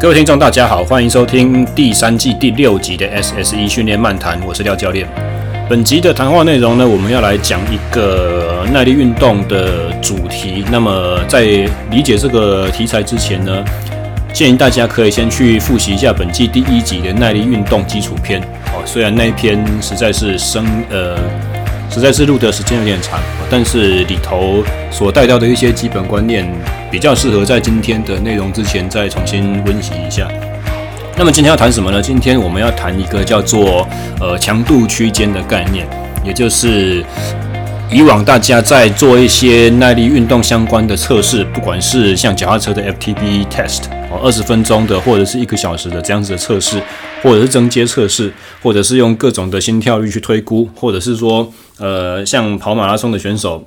[0.00, 5.04] 各位听众，大家好，欢迎收听第三季第六集的 SSE 训练漫谈，我是廖教练。
[5.68, 10.64] 本集的谈话内容呢，我们要来讲一个耐力运动的主题。
[10.70, 13.64] 那么在理解这个题材之前呢，
[14.32, 18.40] 建议大家可以先去复习一下本季第一集的耐力运动基础篇。
[18.66, 21.18] 哦，虽然那一篇实在是生呃。
[21.90, 23.18] 实在是录的时间有点长，
[23.50, 26.46] 但是里头所带到的一些基本观念，
[26.90, 30.28] 比较适合在今天的内容之前再重新温习一下。
[31.16, 32.00] 那么今天要谈什么呢？
[32.00, 33.88] 今天我们要谈一个叫做
[34.20, 35.88] 呃强度区间的概念，
[36.24, 37.04] 也就是
[37.90, 46.80] 以往大家在做一些耐力运动相关的测试，不管是像脚踏车的 FTP test 哦，二十分钟的或者是一个小时的这样子的测试。
[47.20, 53.66] 或者是增阶测试，或者是用各种的心跳率去推估，或者是说，呃，像跑马拉松的选手，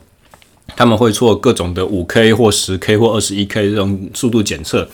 [0.75, 4.87] 他们会做各种的五 K 或十 K 或二十一 K 这种速度检测，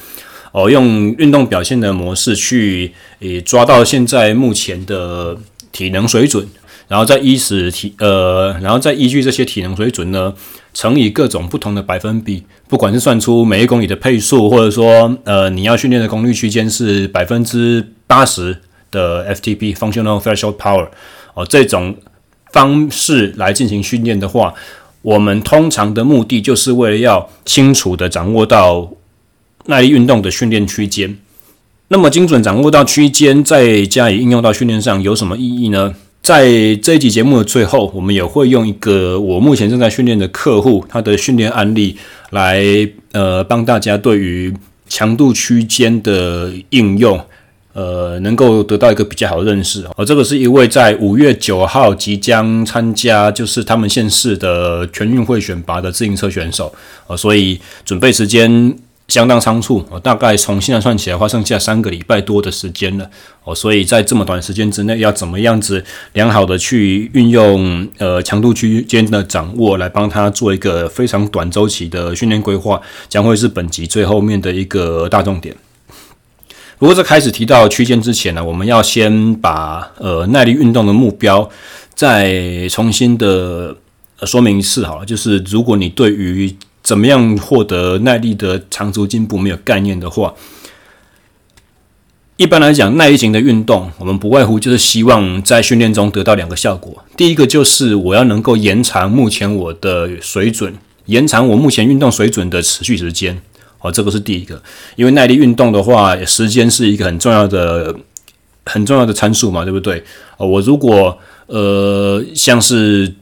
[0.51, 5.37] 哦，用运动表现的模式去，诶，抓到现在目前的
[5.71, 6.47] 体能水准，
[6.87, 10.33] 然后再依此体，呃，然后再依据这些体能水准呢，
[10.73, 17.93] 乘以各种不同的百分比，不管是算出每一公里的配速，或者说，呃，你要训练的功率区间是百分之。
[18.09, 18.57] 八十
[18.89, 20.87] 的 FTP Functional Threshold Power
[21.33, 21.93] 哦，这种
[22.51, 24.53] 方式来进行训练的话，
[25.01, 28.91] 我们通常的目的就是为了要清楚地掌握到
[29.65, 31.17] 耐力运动的训练区间。
[31.89, 35.95] 那么精准掌握到区间，再加以应用到训练上有什么意义呢？
[36.21, 41.95] 在这一集节目的最后，我们也会用一个我目前正在训练的客户他的训练案例
[42.31, 42.61] 来
[43.13, 44.53] 呃帮大家对于
[44.89, 47.17] 强度区间的应用。
[47.77, 50.03] 呃，能够得到一个比较好的认识哦。
[50.03, 56.73] 这个是一位在五月九号即将参加，就是他们县市的全运会选拔的自行车选手
[57.05, 58.75] 哦，所以准备时间
[59.07, 63.07] 相当仓促哦，大概从现在算起来的话，剩下三个礼拜多的时间了
[63.43, 63.53] 哦。
[63.53, 75.55] 所以在这么短时间之内，要怎么样子良好的去运用呃强度区间的掌握，来帮他做一个非常短周期的训练规划，将会是本集最后面的一个大重点。
[76.79, 81.49] 不过在开始提到区间之前呢，我们要先把呃耐力运动的目标
[81.95, 83.75] 再重新的
[84.23, 85.05] 说明一次好了。
[85.05, 90.35] 就是如果你对于怎么样获得耐力的长足进步没有概念的话，
[92.35, 97.03] 一般来讲，耐力型的运动，我们不外乎就是希望在训练中得到两个效果。
[97.17, 100.75] 第一个就是我要能够延长目前我的水准，
[101.07, 103.41] 延长我目前运动水准的持续时间。
[103.79, 104.61] 哦，这个是第一个，
[104.95, 107.95] 因为耐力运动的话，时间是一个很重要的、
[108.65, 110.03] 很重要的参数嘛，对不对？
[110.37, 111.17] 哦，我如果
[111.47, 113.13] 呃，像是。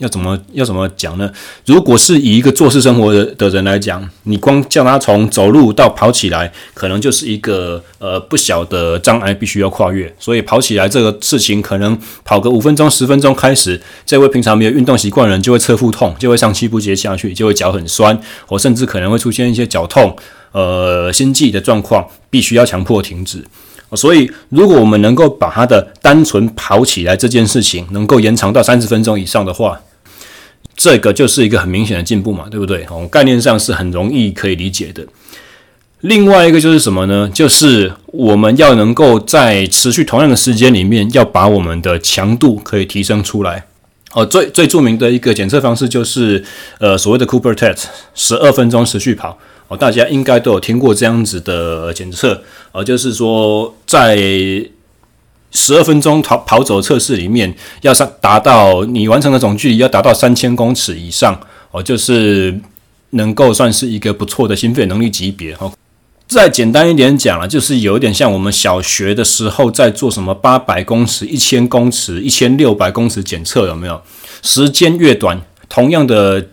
[0.00, 1.30] 要怎么要怎么讲呢？
[1.66, 10.12] 如果是以一个坐式生活的的人来讲，你光叫他从走路到跑起来，可能就是一个呃不小的障碍，必须要跨越。
[10.18, 20.16] 所以跑起来这个事情，可能跑个五分钟、十分钟开始，这位平常没有运动习惯的人就会侧腹痛，就会上气不接下去，就会脚很酸，或甚至可能会出现一些脚痛、
[20.52, 23.44] 呃心悸的状况，必须要强迫停止。
[23.94, 29.80] 所以，如果我们能够把他的单纯跑起来这件事情能够延长到三十分钟以上的话，
[30.82, 32.86] 这个就是一个很明显的进步嘛，对不对？
[32.88, 35.06] 哦，概念上是很容易可以理解的。
[36.00, 37.30] 另外一个就是什么呢？
[37.34, 43.66] 就是我们要能够在持续同样的时间里面，要把我们的强度可以提升出来。
[44.14, 46.42] 哦，最最著名的一个检测方式就是
[46.78, 49.38] 呃所谓的 Cooper Test，十二分钟持续跑。
[49.68, 52.42] 哦，大家应该都有听过这样子的检测，
[52.72, 54.16] 哦，就是说在。
[55.52, 61.40] 十二分钟跑跑走测试里面，要上达到你完成的总距离要达到三千公尺以上
[61.70, 62.60] 哦，就是
[63.10, 65.72] 能够算是一个不错的心肺能力级别哦。
[66.28, 74.00] 再简单一点讲了，就是有点像我们小学的时候在做什么八百公尺、一千公尺、一千六百公尺检测，有没有？
[74.42, 76.46] 时间越短，同样的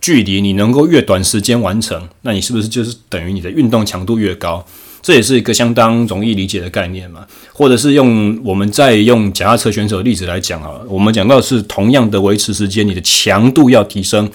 [0.00, 4.64] 距离你能够越短时间完成，那你是不是就是等于你的运动强度越高？
[5.02, 14.30] 这也是一个相当容易理解的概念嘛，或者是用我们再用脚踏车选手的例子来讲啊，我们讲到是同样的维持时间，你的强度要提升。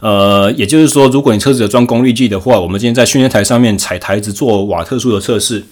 [0.00, 5.64] 呃，也就是说，如果你车子有装功率计的话，我们今天在训练台上面踩台子做瓦特数的测试，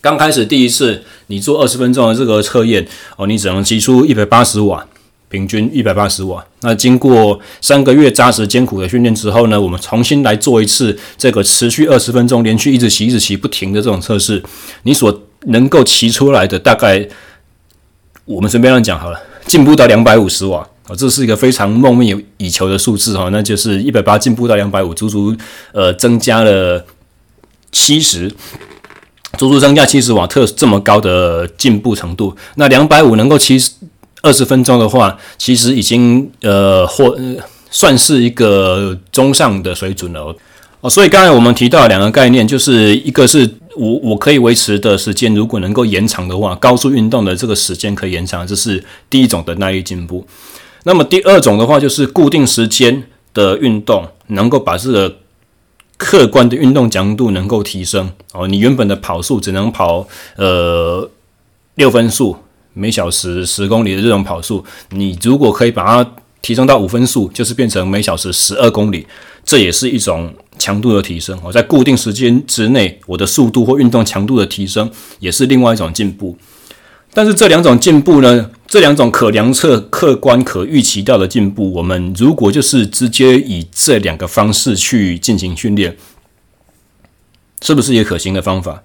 [0.00, 2.86] 刚开始第一次你做二十分钟的这个测验
[3.16, 4.86] 哦，你只能提出一百八十瓦。
[5.28, 6.44] 平均一百八十瓦。
[6.60, 14.42] 那经过三个月扎实艰苦的训练之后呢，我们重新来做一次这个持续二十分钟，连续一直骑、一直骑不停的这种测试。
[14.82, 17.06] 你所能够骑出来的大概，
[18.24, 23.28] 我们随便乱讲好了，进步到两百五十瓦啊，这是一个非常梦寐以求的数字哈。
[23.30, 25.36] 那就是一百八进步到两百五，足足
[25.72, 26.84] 呃增加了
[27.70, 28.28] 七十，
[29.36, 32.36] 足足增加七十瓦特这么高的进步程度。
[32.54, 33.72] 那两百五能够七十
[34.26, 37.16] 二十分钟的话，其实已经呃或、
[37.70, 40.34] 算是一个中上的水准了
[40.80, 40.90] 哦。
[40.90, 50.26] 所以刚才我们提到两个概念，就是一个是我我可以维持的时间，如果能够延长的话，高速运动的这个时间可以延长，这是第一种的耐力进步。
[50.82, 55.16] 那么第二种的话，就是固定时间的运动，能够把这个
[55.96, 58.48] 客观的运动强度能够提升哦。
[58.48, 60.06] 你原本的跑速只能跑
[60.36, 61.08] 呃
[61.76, 62.36] 六分速，
[62.78, 66.10] 每小时十公里的这种跑速，你如果可以把它
[66.42, 69.06] 提升到五分速，就是变成每小时十二公里，
[69.44, 71.50] 这也是一种强度的提升哦。
[71.50, 76.36] 在固定时间之内，我的速度或运动强度的提升，也是另外一种进步。
[77.14, 85.96] 但是这两种进步呢，这两种可量测、客观、可预期到的进步，我们如果就是直接以这两个方式去进行训练，
[87.62, 88.82] 是不是也可行的方法？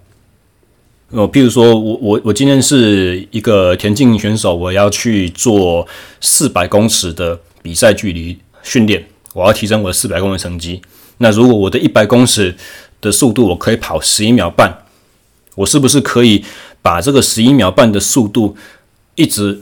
[1.12, 5.88] 哦，譬如说我我我今天是一个田径选手，我要去做
[6.20, 10.82] 四百公尺的比赛距离训练，我要提升我的四百公里成绩。
[11.18, 12.56] 那如果我的一百公尺
[13.00, 14.86] 的速度我可以跑十一秒半，
[15.56, 16.44] 我是不是可以？
[16.84, 18.58] 把这个十一秒半的速度
[19.14, 19.62] 一直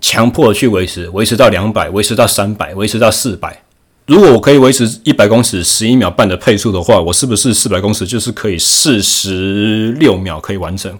[0.00, 3.62] 强迫去维持，维持到两百，维持到三百，维持到四百。
[4.06, 10.96] 如果我可以维持一百公尺十一秒半的配速的话，我是不是四百公尺就是可以四十六秒可以完成？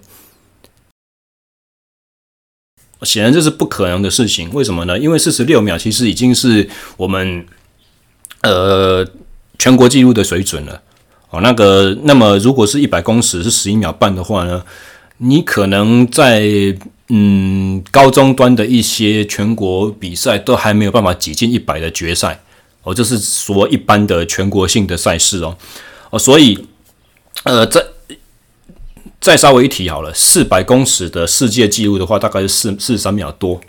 [3.03, 4.51] 显然这是不可能的事情。
[4.53, 4.99] 为什么呢？
[4.99, 6.67] 因为四十六秒其实已经是
[6.97, 7.45] 我们
[8.41, 9.07] 呃
[9.57, 10.81] 全国纪录的水准了。
[11.29, 14.63] 哦，那个，那么如果是一百公尺是十一秒半的话呢？
[15.19, 16.45] 你可能在
[17.07, 22.39] 嗯高中端的一些全国比赛都还没有办法挤进一百的决赛
[22.87, 25.57] 哦，这是说一般的全国性的赛事哦
[26.09, 26.57] 哦，所以
[27.43, 27.85] 呃再
[29.19, 33.59] 再稍微一提好了，四百公尺的世界纪录的话，大概是四四十三秒多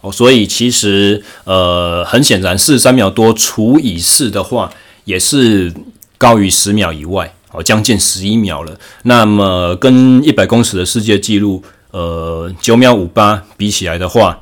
[0.00, 4.72] 哦，所以其实呃很显然四十三秒多除以四的话，
[5.04, 5.74] 也是
[6.16, 7.34] 高于十秒以外。
[7.52, 8.78] 哦，将近十一秒了。
[9.02, 14.38] 那么跟一百公尺的世界纪录，呃，九秒五八比起来的话，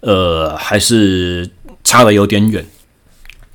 [0.00, 1.48] 呃，还是
[1.82, 2.62] 差得有点远。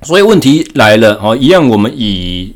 [0.02, 2.54] 所以问题来了，哦，一样，我们以。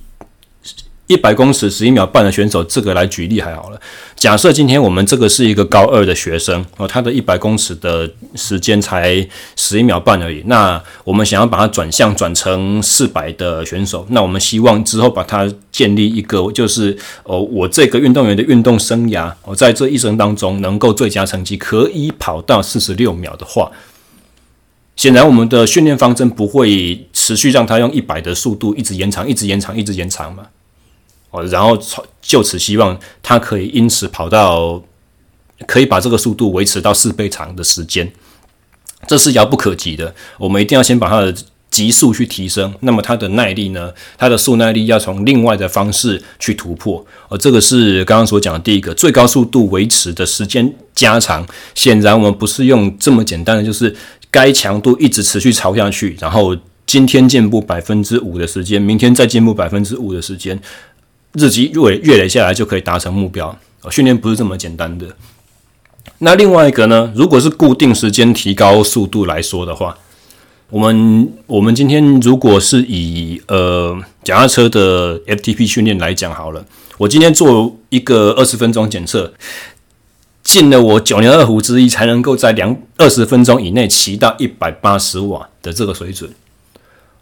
[1.06, 3.80] 一百公尺十一秒半的选手，这个来举例还好了。
[4.14, 10.40] 假设今天我们这个是一个高二的学生哦，他的一百公尺的时间才十一秒半而已。
[10.46, 23.68] 那我们想要把它转向转成四百的选手，那我们希望之后把它建立一个，就是哦，我这个运动员的运动生涯，我在这一生当中能够最佳成绩可以跑到四十六秒的话，
[25.00, 30.42] 显然我们的训练方针不会持续让他用一百的速度一直延长，一直延长，一直延长嘛。
[31.30, 31.82] 哦，然后
[32.20, 34.82] 就此希望他可以因此跑到，
[35.66, 38.12] 可以把这个速度维持到四倍长的时间，
[39.06, 40.14] 这是遥不可及的。
[40.36, 41.34] 我们一定要先把它的
[41.70, 43.94] 极速去提升，那么它的耐力呢？
[44.18, 47.02] 它的速耐力要从另外的方式去突破。
[47.30, 51.46] 而这个是刚刚所讲的第一个，最高速度维持的时间加长。
[51.74, 53.96] 显然我们不是用这么简单的，就是
[54.30, 56.56] 该强度一直持续朝下去，然后
[56.86, 60.60] 今天进步百分之五的时间，明天再进步百分之五的时间。
[61.34, 63.56] 日积月月累下来就可以达成目标。
[63.90, 65.06] 训练不是这么简单的。
[66.18, 67.12] 那另外一个呢？
[67.14, 69.96] 如果是固定时间提高速度来说的话，
[70.68, 76.64] 我们我们今天如果是以呃脚踏车的 FTP 训练来讲好了，
[76.98, 79.32] 我今天做一个二十分钟检测，
[80.50, 86.28] 尽了我九牛二虎之一，才能够在两二十分钟以内骑到一百八十瓦的这个水准。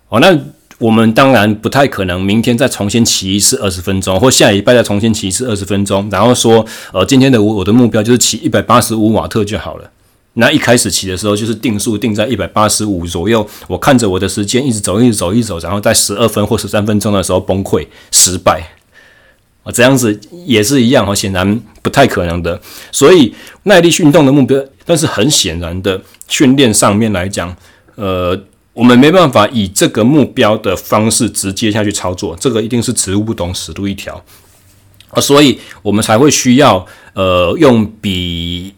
[0.08, 0.38] 哦，那。
[0.78, 9.90] 我们当然不太可能明天再重新骑一次二十分钟，或下礼拜再重新骑一次二十分钟，然后说，呃，今天的我我的目标就是骑一百八十五瓦特就好了。
[10.34, 18.62] 那一开始骑的时候就是定速定在一百八十五左右，我看着我的时间一直走，一直走，一直走，然后在十二分或十三分钟的时候崩溃失败，
[19.72, 22.60] 这样子也是一样哈，显然不太可能的。
[22.92, 23.34] 所以
[23.64, 27.56] 耐力运动的目标，但是很显然的训练上面来讲，
[27.96, 28.38] 呃。
[28.74, 34.24] 我们没办法以这个目标的方式直接下去操作，这个一定是此路不懂，死路一条
[35.10, 38.72] 啊，所以我们才会需要呃用比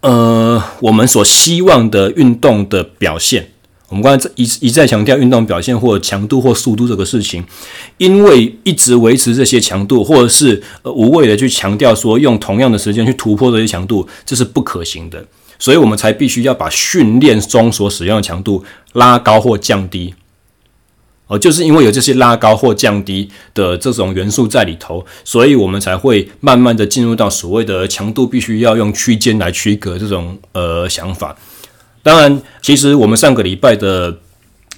[0.00, 3.46] 呃我们所希望的运动的表现。
[3.88, 7.44] 我们刚才一一再强调运动表现或强度或速度这个事情，
[7.98, 15.24] 因为一直维持这些强度，或者是呃无谓的去强调说用同样的时间去突破这些强度，这是不可行的。
[15.58, 20.14] 所以我们才必须要把训练中所使用的强度拉高或降低。
[21.28, 31.36] 哦，就是因为有这些拉高或降低的这种元素在里头，所以我们才会慢慢的进入到所谓的强度必须要用区间来区隔这种呃想法。
[32.06, 34.16] 当然，其实我们上个礼拜的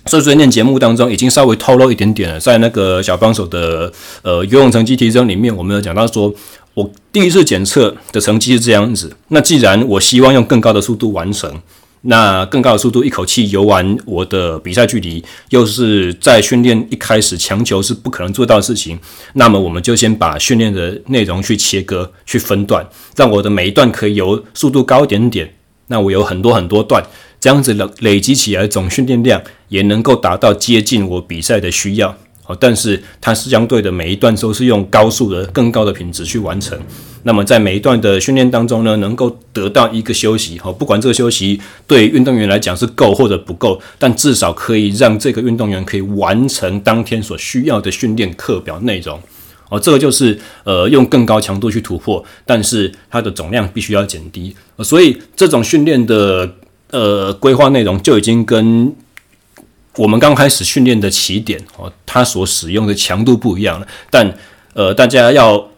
[0.07, 3.93] 碎碎念节目当中已经稍微透露一点点了，在那个小帮手的
[4.23, 6.35] 呃游泳成绩提升里面，我们有讲到说，
[6.73, 9.15] 我第一次检测的成绩是这样子。
[9.29, 11.61] 那既然我希望用更高的速度完成。
[12.03, 18.97] 那更高的速度，一口气游完我的比赛距离，又是在训练一开始强求是不可能做到的事情。
[19.35, 25.53] 那么我们就先把训练的内容去切割、去分段，让我的每一段可以游速度高一点点。
[25.89, 27.03] 那我有很多很多段，
[27.41, 32.15] 这样子累累积起来总训练量也能够达到接近我比赛的需要。
[32.47, 36.79] 哦，但是它是相对的，每一段都是用高速的、更高的品质去完成。
[37.25, 49.21] 那么在每一段的训练当中呢，能够得到一个休息，哦，不管这个休息对运动员来讲是够或者不够，但至少可以让这个运动员可以完成当天所需要的训练课表内容。
[49.69, 54.55] 哦，这个就是呃用更高强度去突破，但是它的总量必须要减低。
[54.81, 56.51] 所以这种训练的
[56.91, 58.95] 呃规划内容就已经跟。
[59.97, 63.89] 我们刚开始训练的起点哦，它所使用的强度不一样了。
[64.09, 64.33] 但
[64.73, 65.71] 呃，大家要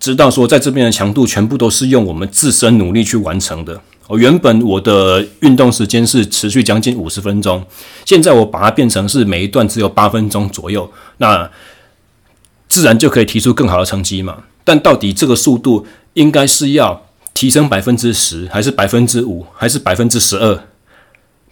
[0.00, 3.80] 知道说，在这边的强度全部都是用我们自身努力去完成的。
[4.08, 7.64] 哦，原本我的运动时间是持续将近五十分钟，
[8.04, 11.48] 现在我把它变成是每一段只有八分钟左右，那
[12.76, 14.44] 自然就可以提出更好的成绩嘛。
[14.62, 20.62] 但到底这个速度应该是要提升百分之十，还是百分之五，还是百分之十二？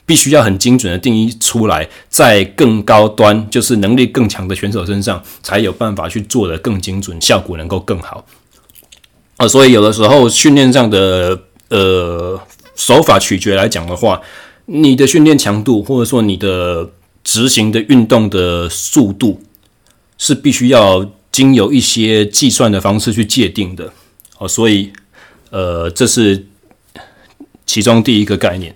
[0.05, 8.27] 必须要很精准的定义出来，在更高端，就是能力更强的选手身上，才有办法去做得更精准，效果能够更好。
[9.39, 11.41] 啊，所以有的时候训练上的
[11.71, 12.39] 呃
[12.77, 14.21] 手法取决来讲的话，
[14.67, 16.91] 你的训练强度或者说你的
[17.23, 19.41] 执行的运动的速度，
[20.19, 23.93] 是必须要经由一些计算的方式去界定的。
[24.39, 24.93] 哦，所以
[25.51, 26.47] 呃，这是
[27.65, 28.75] 其中第一个概念。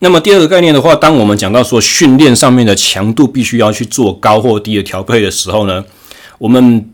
[0.00, 5.82] 那么第二个概念的话，当我们讲到说训练上面的强度必须要去做高或低的调配的时候呢，
[6.36, 6.90] 我们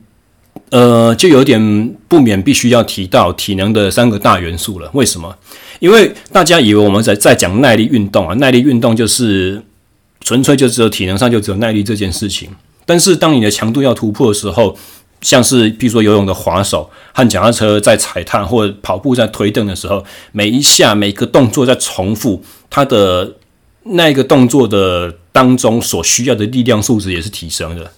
[0.70, 4.88] 呃就有点不免必须要提到体能的三个大元素了。
[4.94, 5.36] 为什么？
[5.80, 9.60] 因为大家以为我们在在讲耐力运动啊，耐力运动就是
[10.20, 12.48] 纯粹就只有体能上就只有耐力这件事情。
[12.86, 14.76] 但是当你的强度要突破的时候，
[15.20, 23.36] 像是比如说游泳的划手和脚踏车在踩踏或者跑步在推蹬的时候，每一下每个动作在重复，它的
[23.84, 27.92] 那个动作的当中所需要的力量素质也是提升的。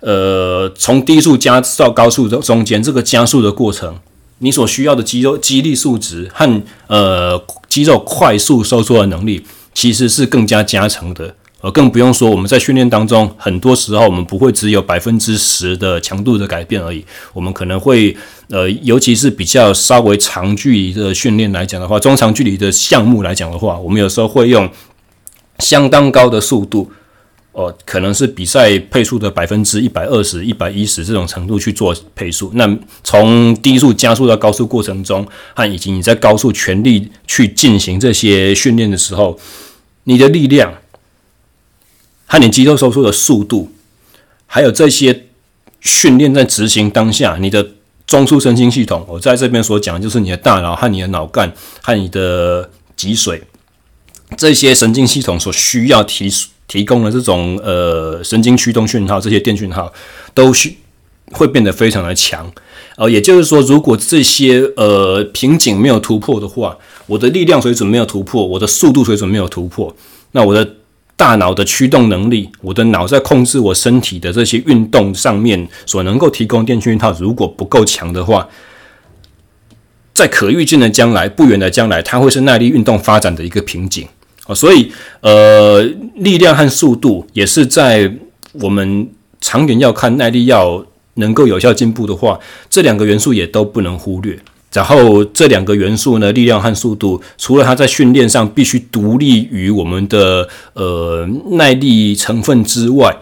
[0.00, 3.98] 呃，从低速加到高速的中间，这个加速的过程，
[4.38, 9.44] 你所需要的肌肉肌力素质和呃肌肉快速收缩的能力，
[9.74, 11.34] 其实是更加加成的。
[11.60, 18.16] 呃，更不用说我们在训练当中，很多时候我们不会只有百分之十的强度的改变而已，我们可能会，
[18.48, 24.70] 呃，尤其是比较稍微长距离的训练来讲的话，中长距离的项目来讲的话，我们有时候会用
[25.58, 26.88] 相当高的速度，
[27.50, 32.52] 哦、可能是比赛配速的百分之一百二十、一百一十这种程度去做配速。
[32.54, 32.72] 那
[33.02, 39.36] 从低速加速到高速过程中，和以及你在高速全力去进行这些训练的时候，
[40.04, 40.72] 你的力量。
[42.30, 43.72] 和你肌肉收缩的速度，
[44.46, 45.24] 还有这些
[45.80, 47.70] 训练在执行当下，你的
[48.06, 51.50] 中枢神经系统，我在这边所讲的就是你的大脑和你的脑干
[51.82, 53.40] 和你的脊髓
[54.36, 56.30] 这些神经系统所需要提
[56.66, 59.90] 提供的这种呃神经驱动讯号，这些电讯号
[60.34, 60.76] 都需
[61.32, 62.52] 会变得非常的强。
[62.96, 69.96] 呃，也就是说，如果这些呃瓶颈没有突破的话，我的力量水准没有突破，我的速度水准没有突破，
[70.32, 70.74] 那我的。
[71.18, 78.48] 大脑的驱动能力，我的脑在控制我身体的这些运动上面所能够提供电讯号，如果不够强的话，
[80.14, 84.06] 在可预见的将来，不远的将来，它会是耐力运动发展的一个瓶颈
[84.46, 84.54] 啊。
[84.54, 85.82] 所以，呃，
[86.14, 88.14] 力量和速度也是在
[88.52, 89.10] 我们
[89.40, 92.38] 长远要看耐力要能够有效进步的话，
[92.70, 94.38] 这两个元素也都不能忽略。
[94.70, 103.16] 然后这两个元素呢，力量和速度，除了它在训练上必须独立于我们的呃耐力成分之外，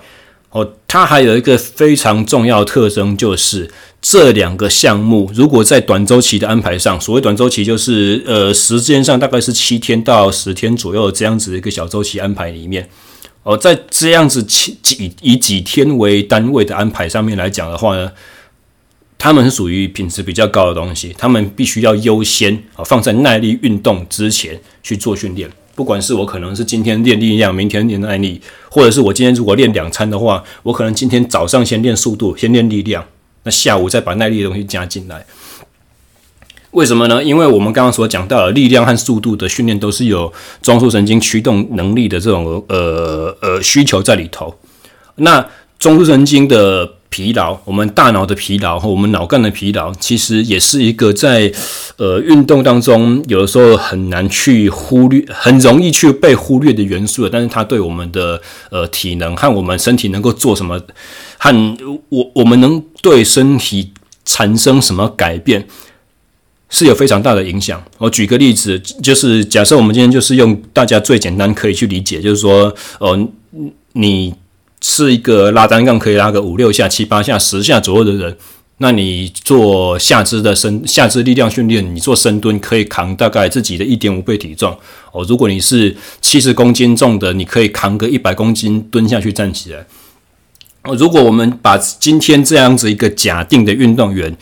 [0.51, 3.71] 哦，它还有一个非常重要的特征，就是
[4.03, 12.89] 这两个项目如果在短周期的安排上，所谓短周期就是呃时间上大概是七天到十天左右这样子的一个小周期安排里面，
[13.45, 18.11] 哦，在这样子几几以几天为单位的安排上面来讲的话呢。
[19.19, 33.05] 他们是属于品质比较高的东西，他们必须要优先啊放在耐力运动之前去做训练不管是我可能是今天练力量，明天练耐力，或者是我今天如果练两餐的话，我可能今天早上先练速度，先练力量，
[33.43, 35.27] 那下午再把耐力的东西加进来。
[36.71, 37.23] 为什么呢？
[37.23, 40.33] 因为我们刚刚所讲到的力量和速度的训练都是有
[40.63, 44.55] 中枢神经驱动能力的这种呃呃需求在里头。
[45.17, 45.47] 那
[45.79, 51.51] 中枢神经的疲劳，我们大脑的疲劳和我们脑干的疲劳，其实也是一个在
[51.97, 57.29] 呃运动当中有的时候很难去忽略，很容易去被忽略的元素。
[57.29, 60.81] 但是它对我们的呃体能和我们身体能够做什么，
[61.39, 61.77] 和
[62.11, 63.93] 我我们能对身体
[64.25, 65.67] 产生什么改变，
[66.69, 67.83] 是有非常大的影响。
[67.99, 73.29] 我举个例子，就是假设我们今天就是用大家最简单可以去理解，就是说，呃，
[73.93, 74.35] 你。
[74.89, 78.37] 是一个拉单杠可以拉个五六下、七八下、十下左右的人，
[78.79, 84.79] 那你做下肢的深下肢力量训练，你做深蹲可以扛大概自己的一点五倍体重
[85.11, 85.25] 哦。
[85.29, 89.85] 如果你是七十公斤重的，你可以扛个一百公斤蹲下去站起来。
[90.85, 94.37] 哦，如果我们把今天这样子一个假定的运动员，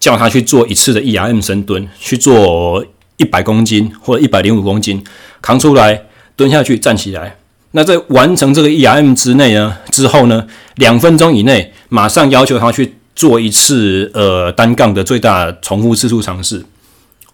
[0.00, 2.84] 叫他去做一次的 E R M 深蹲，去做
[3.16, 5.04] 一百公斤或者一百零五公斤，
[5.40, 6.02] 扛出来
[6.34, 7.36] 蹲下去站起来。
[7.76, 16.64] 那在完成这个 E R M 之内呢，之后呢，两分钟以内马上要求他去做一次呃单杠的最大重复次数尝试。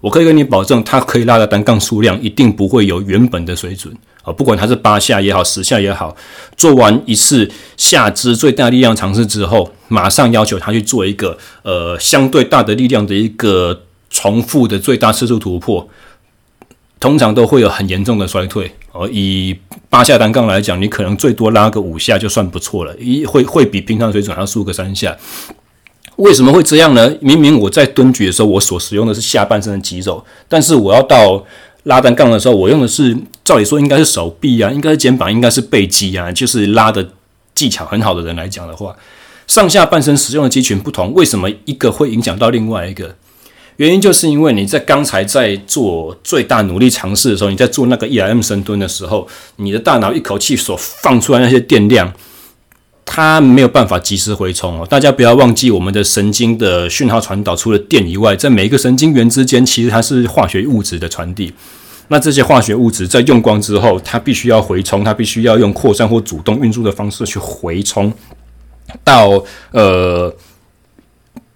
[0.01, 6.17] 我可以跟你保证，他可以拉的单杠数量一定不会有原本的水准啊，不管他是八下也好，十下也好，
[6.57, 15.87] 做完一次下肢最大力量尝试之后，马上要求他去做一个呃相对大的力量的一个重复的最大次数突破。
[17.01, 19.09] 通常都会有很严重的衰退哦。
[19.11, 25.17] 以八下单杠来讲，你可能最多拉个五下就算不错了，一会会比平常水准要输个三下。
[26.17, 27.11] 为什么会这样呢？
[27.21, 31.43] 明明我在蹲举的时候，我所使用的是下半身的肌肉，但是我要到
[31.85, 37.09] 拉单杠的时候，我用的是照理说应该是手臂啊，应该是肩膀，应该是背肌啊，就是拉的
[37.55, 38.95] 技巧很好的人来讲的话，
[39.47, 43.17] 上下半身使用的肌群不同，为什么一个会影响到另外一个？
[43.81, 52.13] 原因就是因为你在刚才在做最大努力尝试的时候，你在做那个 1RM 深蹲的时候，你的大脑一口气所放出来那些电量，
[53.07, 54.87] 它没有办法及时回充哦。
[54.87, 61.51] 大家不要忘记，我们的神经的讯号传导除了电以外，在每一个神经元之间，其实它是化学物质的传递。
[62.09, 68.13] 那这些化学物质在用光之后，它必须要回充，它必须要用扩散或主动运输的方式去回充
[69.03, 70.31] 到呃。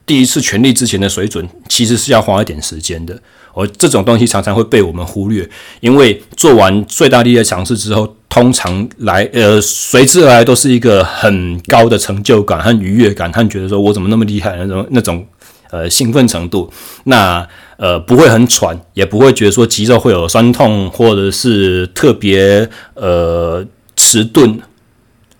[0.06, 3.18] 第一次全力之前的水准，其实是要花一点时间的。
[3.54, 5.48] 而这种东西常常会被我们忽略，
[5.80, 15.24] 因为做完最大力的尝试之后，通常来呃随之而来都是一个很高的成就感和愉悦感，和觉得说我怎么那么厉害那种那种
[15.70, 16.68] 呃兴奋程度。
[17.04, 23.64] 那呃不会很喘，也不会觉得说肌肉会有酸痛，或者是特别呃
[23.94, 24.60] 迟钝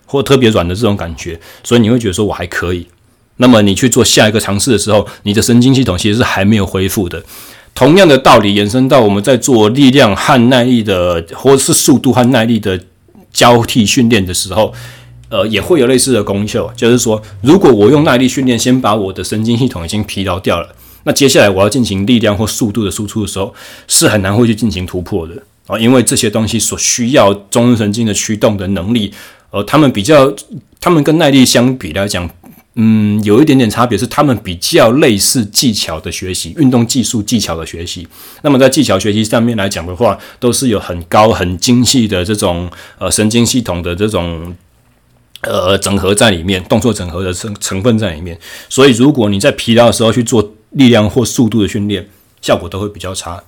[0.05, 2.87] 或特别软的这种感觉，所以你会觉得说我还可以。
[3.37, 7.23] 那么你去做下一个尝试的时候，你的神经系统其实是还没有恢复的。
[7.73, 12.79] 同样的道理延伸到我们在做力量和耐力的，或者是速度和耐力的
[13.33, 14.73] 交替训练的时候，
[15.27, 16.71] 呃，也会有类似的功效。
[16.77, 23.53] 就是说，如果我用耐力训练先把我的神经系统已经疲劳掉了，那接下来我要进行力量或速度的输出的时候，
[23.89, 25.33] 是很难会去进行突破的
[25.67, 29.13] 啊，因为这些东西所需要中枢神经的驱动的能力，
[29.51, 30.33] 呃，他们比较，
[30.79, 32.29] 他们跟耐力相比来讲。
[32.77, 38.05] 嗯，有一点点差别是，他们比较类似技巧的学习，运动技术技巧的学习。
[38.41, 44.53] 那么在技巧学习上面来讲的话，都是有很高、很精细的这种呃神经系统的这种
[45.39, 48.37] 呃整合在里面，动作整合的成成分在里面。
[48.67, 52.05] 所以，如果你在疲劳的时候去做力量或速度的训练，
[52.41, 53.41] 效果都会比较差。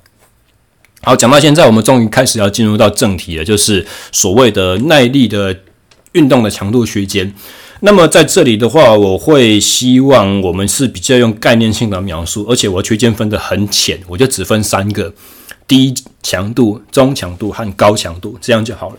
[1.01, 5.53] 好，讲到现在，我们终于开始要进入到正题了，就是所谓的耐力的
[6.13, 7.33] 运动的强度区间。
[7.81, 15.13] 那么在这里的话，我会希望我们是比较用概念性的描述，而且我区间分得很浅，我就只分三个：
[15.67, 18.97] 低强度、中强度和高强度，这样就好了。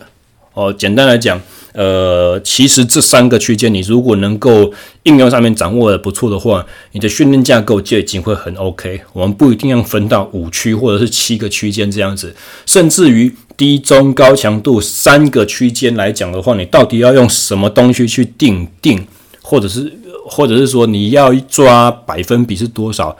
[0.53, 1.41] 哦，简单来讲，
[1.73, 9.01] 呃，其实这三个区间，你如果能够应用上面掌握得不错的话，你的训练架构就已经会很 OK。
[9.11, 12.33] 我们不一定要分到五区或者是七个区间这样子，
[12.65, 13.35] 甚至于。
[13.59, 19.05] 低、中、高强度三个区间来讲的话，你到底要用什么东西去定定，
[19.41, 19.91] 或者是
[20.25, 23.17] 或者是说你要抓百分比是多少？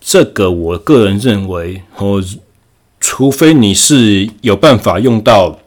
[0.00, 2.24] 这个我个人认为，哦，
[2.98, 5.58] 除非你是有办法用到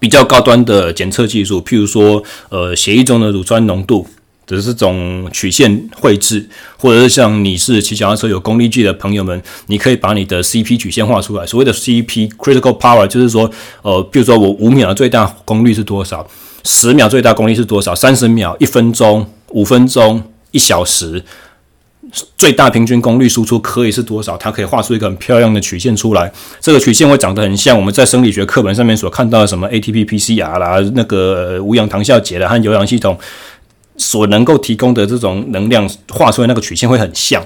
[0.00, 4.04] 比较高端的检测技术，譬如说，呃，血液中的乳酸浓度，
[4.46, 11.44] 的这种曲线绘制，或者是像你是骑脚踏车有功率计的朋友们，你可以把你的 CP 曲线画出来。
[11.44, 13.50] 所谓的 CP critical power 就是说，
[13.82, 16.26] 呃，比如说我五秒的最大功率是多少，
[16.64, 21.24] 十秒最大功率是多少，三十秒、一分钟、五分钟、一小时，
[22.36, 24.36] 最大平均功率输出可以是多少？
[24.36, 26.32] 它可以画出一个很漂亮的曲线出来。
[26.60, 33.18] 这个曲线会长得很像我们在生理学课本上面所看到的什么 ATP PCR 啦，那个无氧糖酵解的和有氧系统。
[33.96, 37.44] 所能够提供的这种能量画出来那个曲线会很像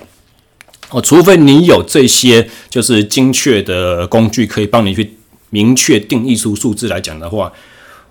[0.91, 5.17] 哦，除非你有这些就是精确的工具可以帮你去
[5.51, 7.53] 明确定义出数字来讲的话，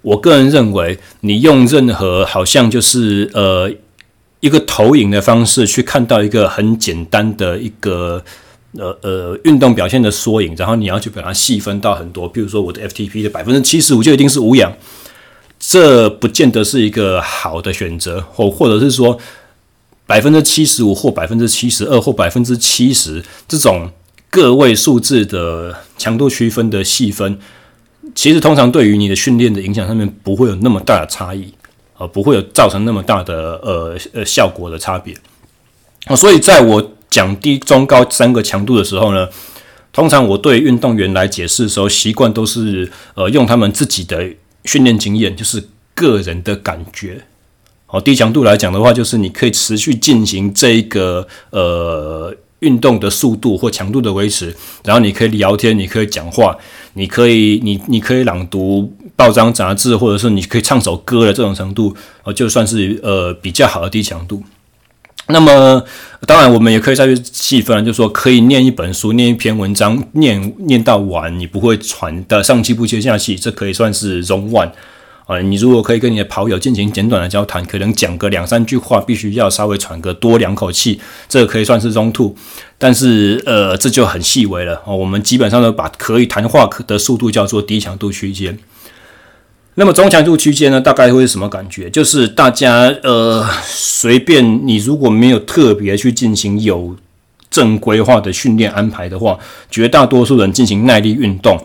[0.01, 3.69] 我个人认为你用任何好像就是呃
[4.39, 8.23] 一个投影的方式去看到一个很简单的一个
[8.77, 14.71] 呃呃运动表现的缩影，然后你要去把它细分到很多，比如说我的 FTP 的百分之七十五就一定是无氧。
[15.59, 19.19] 这不见得是一个好的选择，或或者是说
[20.05, 23.91] 百分之七十五或百分之七十二或百分之七十这种
[24.29, 27.37] 个位数字的强度区分的细分，
[28.15, 31.53] 其实通常对于你的训练的影响上面不会有那么大的差异，
[31.97, 35.13] 呃，不会有造成那么大的呃呃效果的差别。
[36.05, 39.27] 啊，所以在我讲低、中、高三个强度的时候呢，
[39.91, 44.25] 通常我对运动员来解释的时候，习惯都是呃用他们自己的。
[44.65, 47.23] 训练经验就是个人的感觉，
[47.85, 56.55] 好，低强度来讲的话，就是你可以持续进行这一个呃运动的速度或强度的维持，然后你可以聊天，你可以讲话，
[56.93, 64.43] 你可以你你可以朗读报章杂志，或者是你可以唱首歌的这种程度，呃，就算是呃比较好的低强度。
[65.31, 65.83] 那么，
[66.25, 74.67] 当然我们也可以再去细分，就是说可以念一本书、念一篇文章、念念到完，你不会喘的上气不接下气，这可以算是中稳
[75.27, 75.39] 啊。
[75.39, 82.35] 你如果可以跟你的跑友进行简短的交谈，可能讲个两三句话，必须要稍微喘个多两口气，这可以算是中吐。
[82.79, 84.95] 但是，呃，这就很细微了哦。
[84.95, 88.57] 我们基本上都把可以谈话的速度叫做低强度区间。
[89.79, 91.89] 那么中强度区间呢，大概会是什么感觉？
[91.89, 96.97] 就是大家呃随便你如果没有特别去进行有
[97.49, 99.39] 正规化的训练安排的话，
[99.71, 101.57] 绝大多数人进行耐力运动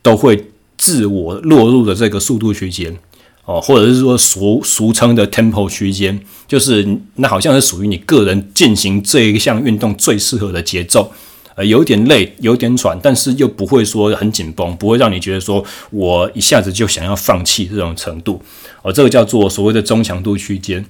[0.00, 0.46] 都会
[0.78, 2.96] 自我落入的这个速度区间
[3.44, 11.12] 哦，或者是说俗俗称的 tempo 区间，就是那好像是属于你个人进行这一项运动最适合的节奏。
[11.54, 18.40] 呃，有点累，有点喘，但是又不会说很紧绷，不会让你觉得说我一下子就想要放弃这种程度。
[18.82, 20.84] 哦，这个叫做所谓的中强度区间。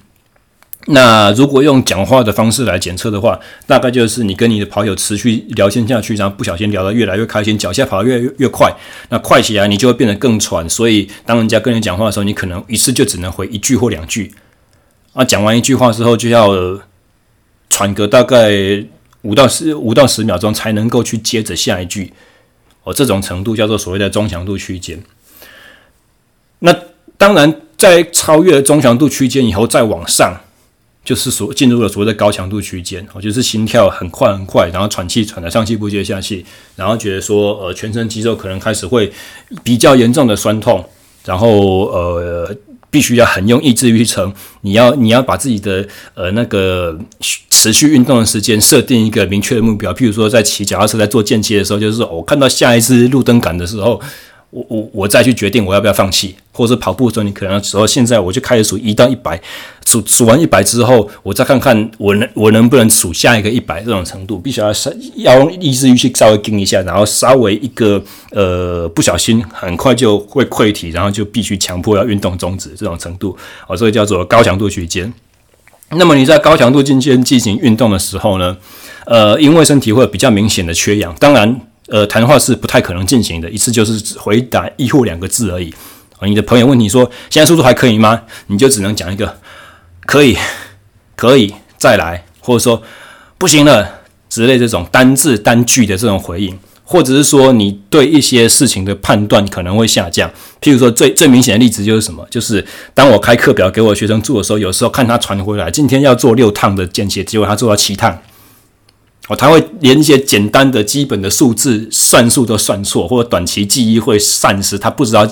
[0.86, 8.72] 那如果用讲话的方式来检测的话，大概就是你跟你的跑友持续聊天下去，然后不小心聊得越来越开心，脚下跑得越越越快，
[9.08, 10.68] 那快起来你就会变得更喘。
[10.68, 14.32] 所以当人家跟你讲话的时候，你可能一次就只能回一句或两句。
[15.12, 16.50] 啊，讲完一句话之后就要
[17.68, 18.84] 喘个大概。
[19.22, 22.12] 五到十五到十秒钟才能够去接着下一句，
[22.84, 25.02] 哦，这种程度叫做所谓的中强度区间。
[26.60, 26.76] 那
[27.16, 30.40] 当然，在超越了中强度区间以后，再往上
[31.04, 36.44] 就是所进入了所谓的高强度区间，哦，就是心跳很快很快，然后喘气喘得上气不接下气，
[36.76, 39.12] 然后觉得说呃全身肌肉可能开始会
[39.62, 40.88] 比较严重的酸痛，
[41.24, 42.56] 然后呃。
[42.92, 46.96] 必须要很用意志力去撑，你要你要把自己的呃那个
[47.50, 54.00] 持续运动的时间设定一个明确的目标，譬如说在骑脚踏车在做间歇的时候，就是说我看到下一只路灯杆的时候。
[54.52, 59.40] 我我我再去决定我要不要放弃，或者是跑步的时候，你可能说现在我就开始数一到一百，
[59.86, 73.34] 数数完一百之后，我再看看我能我能不能数下一个一百这种程度，必须要稍要用意志力去稍微盯一下，然后稍微一个呃不小心很快就会溃体，然后就必须强迫要运动终止这种程度，
[73.66, 75.10] 哦，这个叫做高强度区间。
[75.92, 78.54] 那么你在高强度区间进行运动的时候呢，
[79.06, 81.58] 呃，因为身体会有比较明显的缺氧，当然。
[81.88, 85.74] 呃，谈话是不太可能进行的，一次就是只回答一或两个字而已。
[86.24, 88.22] 你的朋友问你说现在速度还可以吗？
[88.46, 89.36] 你就只能讲一个
[90.06, 90.36] 可以，
[91.16, 92.80] 可以再来，或者说
[93.36, 100.30] 不行了之类这种单字单句的这种回应，或者是说你对一些事情的判断可能会下降。
[100.60, 102.24] 譬如说最最明显的例子就是什么？
[102.30, 102.64] 就是
[102.94, 108.16] 当我开课表给我学生做的时候，有时候看他传回来，今天要做六趟的间歇，结果他做到七趟。
[109.28, 114.76] 哦，他会连一些简单的基本的数字算术都算错，或者短期记忆会丧失。
[114.76, 115.26] 他不知道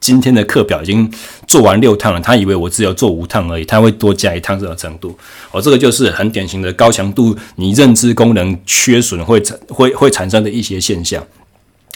[0.00, 1.10] 今天的课表已经
[1.46, 5.16] 做完六趟了，他以为我只有做五趟而已，他会多加一趟这种程度。
[5.52, 11.24] 哦，这个就是很典型的高强度，你认知功能缺损会产会会产生的一些现象。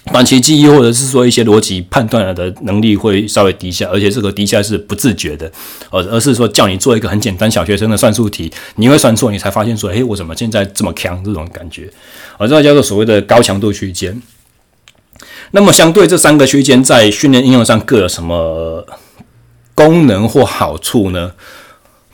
[0.07, 5.51] 短期记忆或者是说一些逻辑判断的能力会稍微低下，而且这个低下是不自觉的，
[5.91, 11.23] 而而是说叫你做一个很简单小学生的算术题，你会算错，你才发现说，诶，我怎么现在这么强？
[11.23, 11.89] 这种感觉，
[12.39, 14.21] 而这个叫做所谓的高强度区间。
[15.51, 18.87] 那么相对这三个区间在训练应用上各有什么
[19.75, 21.33] 功能或好处呢？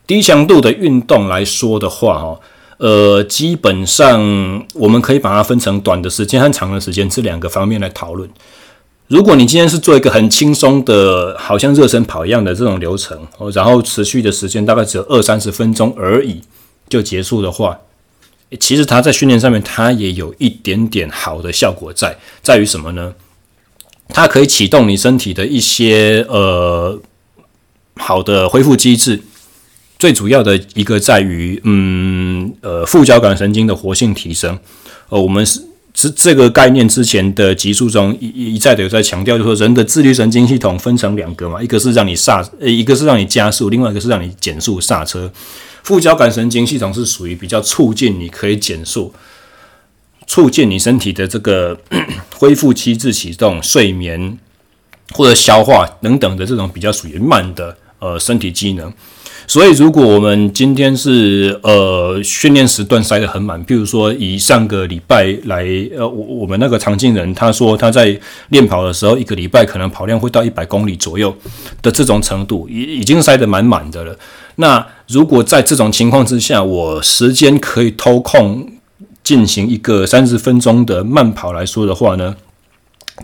[0.07, 2.41] 低强度的运动来说的话，哈。
[2.79, 8.29] 呃，基本上我们可以把它分成短的时间和长的时间这两个方面来讨论。
[9.09, 16.43] 如果你今天是做一个很轻松的，好像热身跑一样的这种流程，然后持续的时间大概只有二三十分钟而已
[16.89, 17.79] 就结束的话，
[18.59, 23.15] 其实它在训练上面它也有一点点好的效果在，在于什么呢？
[24.09, 27.01] 它可以启动你身体的一些呃
[27.97, 29.23] 好的恢复机制。
[29.99, 34.59] 最主要的一个在于，嗯，呃，副交感神经的活性提升。
[35.09, 35.63] 呃，我们是
[35.95, 45.33] 是这个概念之前的集数中一一再的有在强调，就说人的自律神经系统分成两个嘛，一个是让你刹，呃，一个是让你加速，另外一个是让你减速刹车。
[45.83, 49.15] 副交感神经系统是属于比较促进你可以减速，
[50.27, 51.81] 促进你身体的这个
[52.37, 54.37] 恢复机制启动、睡眠
[55.13, 58.93] 或者消化等等的这种比较属于慢的呃身体机能。
[59.49, 65.65] 所以，如果我们今天是呃训练时段塞得很满，譬如说以上个礼拜来，
[65.97, 71.35] 呃，我我们那个常进人他说他在练跑的时候，一个礼拜可能跑量会到一百公里左右
[71.81, 74.19] 的这种程度，已已经塞得满满的了。
[74.57, 78.69] 那如果在这种情况之下，我时间可以偷空
[79.23, 82.35] 进行一个三十分钟的慢跑来说的话呢，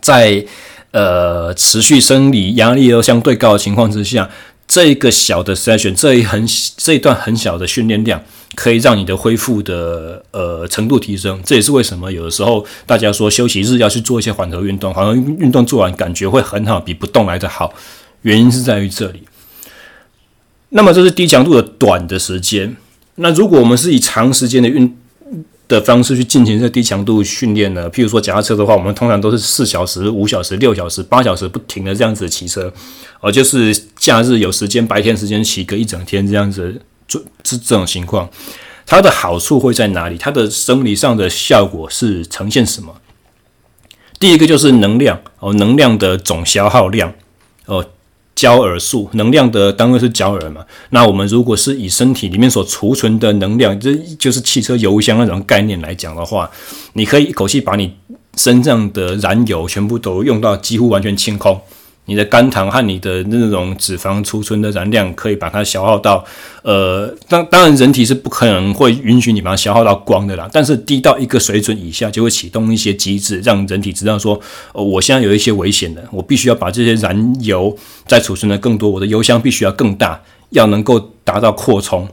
[0.01, 0.45] 在
[0.93, 4.31] 呃持续生理压力都相对高的情况之下。
[4.66, 6.46] 这一个小的 session，这一很
[6.77, 8.22] 这一段很小的训练量，
[8.55, 11.40] 可以让你的恢复的呃程度提升。
[11.44, 17.75] 这也是为什么有的时候大家说休息日要去做一些缓和运动，缓和运动做完感觉会很好，比不动来的好。
[18.22, 19.25] 原因是在于这里。
[20.70, 22.77] 那么这是低强度的短的时间。
[23.16, 24.96] 那如果我们是以长时间的运
[25.73, 27.91] 的方式去进行这低强度训练呢？
[27.91, 32.71] 譬如说脚踏车的话，我们通常都是四小时、五小时、六小时、八小时不停的这样子骑车，
[33.21, 38.29] 而就是假日有时间，白天时间骑个一整天这样子做，这这种情况，
[38.85, 40.19] 它的好处会在哪里？
[40.19, 42.95] 它的生理上的效果是呈现什么？
[44.21, 47.15] 第一个就是能量哦，能量的总消耗量
[47.67, 47.87] 哦。
[48.42, 50.64] 焦耳数能量的单位是焦耳嘛？
[50.90, 56.50] 那我们如果是以身体里面所储存的能量，这就是汽车油箱那种概念来讲的话，
[56.94, 57.94] 你可以一口气把你
[58.37, 61.57] 身上的燃油全部都用到几乎完全清空。
[62.07, 66.25] 你的肝糖和你的那种脂肪储存的燃料可以把它消耗到，
[66.62, 74.38] 呃，当当然人体是不可能会允许你把它消耗到光的啦，但是低到一个水准以下，就会启动一些机制，让人体知道说，
[74.73, 82.09] 呃，我现在有一些危险的，我必须要把这些燃油再储存的更多，我的油箱必须要更大，要能够达到扩充。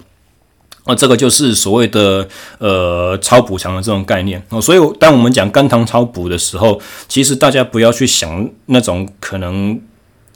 [0.89, 9.79] 那这个就是所谓的呃超补偿的这种概念哦，所以当我们讲肝糖超补的时候，其实大家不要去想那种可能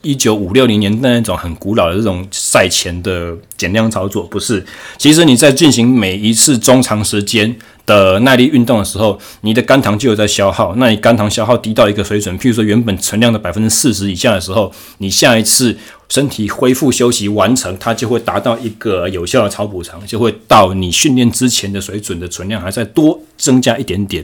[0.03, 4.63] 一九五六零年代那种很古老的这种赛前的减量操作，不是。
[4.97, 7.55] 其实你在进行每一次中长时间
[7.87, 10.75] 的耐力运动的时候，你的肝糖就有在消耗。
[10.75, 15.75] 那你肝糖消耗低到一个水准，譬如说原本存量的百分之四十以下的时候，你下一次
[16.13, 24.23] 身体恢复休息完成，它就会达到一个有效的超补偿，就会到你训练之前的水准的存量还在多增加一点点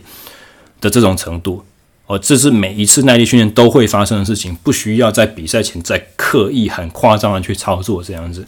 [0.79, 1.63] 的这种程度。
[2.05, 8.45] 哦，这是每一次耐力训练都会发生的事情，不需要在比赛前再刻意很夸张的去操作这样子。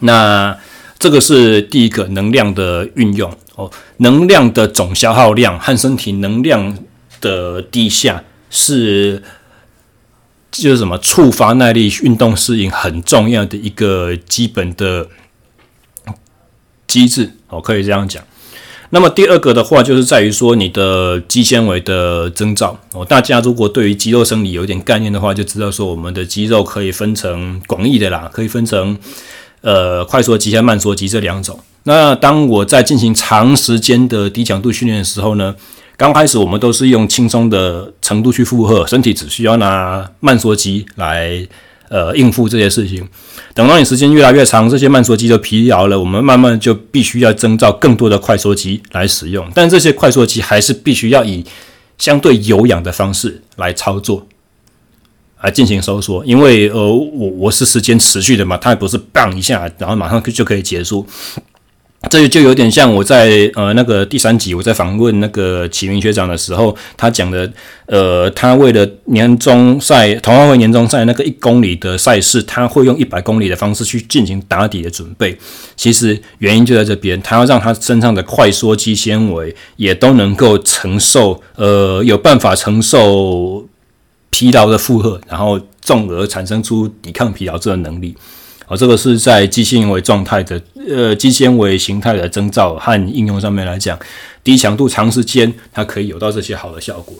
[0.00, 0.54] 那
[0.98, 3.32] 这个是第一个能量的运用。
[3.54, 6.76] 哦，能量的总消耗量和身体能量
[7.22, 9.22] 的低下是，
[10.50, 15.08] 就是什么触发耐力运动适应很重要的一个基本的
[16.86, 17.32] 机制。
[17.48, 18.22] 哦，可以这样讲。
[18.90, 22.78] 那么第二个的话，就是在于说你的肌纤维的增造。
[22.92, 28.96] 哦，大家如果对于肌肉生理有点概念的话，就知道说我们的肌肉可以分成广义的啦，可以分成
[29.60, 31.58] 呃快缩肌和慢缩肌这两种。
[31.82, 35.54] 那当我在进行长时间的低强度训练的时候呢，
[35.96, 41.46] 刚开始我们都是用轻松的程度去负荷，身体只需要拿慢缩肌来
[41.88, 43.08] 呃应付这些事情。
[43.54, 49.50] 等到你时间越来越长，这些慢缩肌就疲劳了，我们慢慢就必须要增造更多的快缩肌来使用。
[49.54, 51.42] 但这些快缩肌还是必须要以
[51.96, 54.26] 相对有氧的方式来操作，
[55.40, 61.06] 来进行收缩，因为呃我我是时间持续的嘛，它也不是 bang 一下，然后马上就可以结束。
[62.08, 67.50] 这就有点像我在呃那个第三集我在访问那个启明学长的时候，他讲的，
[67.86, 75.36] 呃，他为了年终赛同样会年终赛那个一公里的赛事，他会用一百公里的方式去进行打底的准备。
[75.74, 83.66] 其实原因就在这边，他要让他身上的快缩肌纤维也都能够承受，呃，有办法承受
[84.30, 88.14] 疲劳的负荷，然后重而产生出抵抗疲劳这个能力。
[88.68, 93.96] 哦，这个是在肌纤维状态的，呃，肌纤维形态的征兆和应用上面来讲，
[94.42, 97.16] 低强度长时间它可以有到这些好的效果。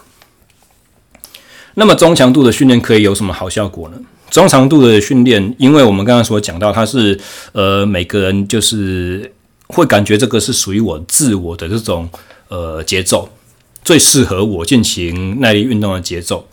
[1.74, 3.98] 那么中强度的训练可以有什么好效果呢？
[4.28, 7.16] 中强度的训练，因为我们刚刚所讲到，它是
[7.52, 9.32] 呃每个人就是
[9.68, 12.08] 会感觉这个是属于我自我的这种
[12.48, 13.28] 呃节奏，
[13.84, 16.48] 最适合我进行耐力运动的节奏。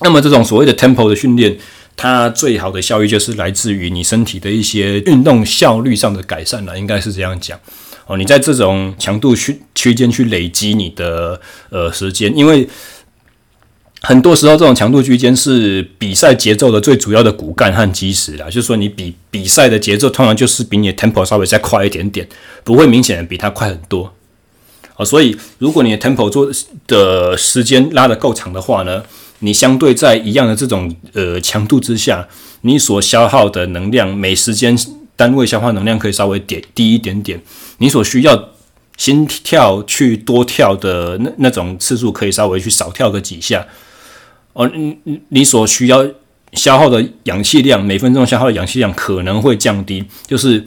[0.00, 1.56] 那么这种所谓的 tempo 的训练。
[2.02, 7.60] 它最好的效益就是来自于你身体的一些运动效率上的改善了，应该是这样讲
[8.06, 8.16] 哦。
[8.16, 12.66] 你在这种强度区区间去累积你的呃时间，因为
[14.00, 18.46] 很多时候这种强度区间是比赛节奏的最主要的骨干和基石啦。
[18.46, 22.26] 就是说，你比比赛的节奏通常就是比你的 tempo 稍微再快一点点，
[22.64, 24.10] 不会明显的比它快很多
[24.96, 25.04] 哦。
[25.04, 26.50] 所以，如果你的 tempo 做
[26.86, 29.04] 的时间拉得够长的话呢，
[29.40, 32.26] 你相对在一样的这种呃强度之下，
[32.62, 34.78] 你所消耗的能量，每时间
[35.16, 37.42] 单位消耗能量可以稍微点低一点点，
[37.78, 38.50] 你所需要
[38.96, 43.66] 心跳去多跳的那那种次数可以稍微去少跳个几下，
[44.52, 46.06] 哦，你你所需要
[46.52, 50.66] 消耗的氧气量，每分钟消耗的氧气量可能会降低，就是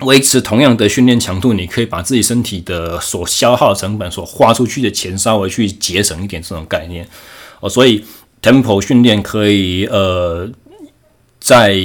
[0.00, 7.08] 维持同样的训练强度，你可以把自己身体的所消耗成本、所花出去的钱稍微去节省一点，这种概念。
[7.60, 8.04] 哦，所以
[8.42, 10.48] tempo 训练可以，呃，
[11.40, 11.76] 在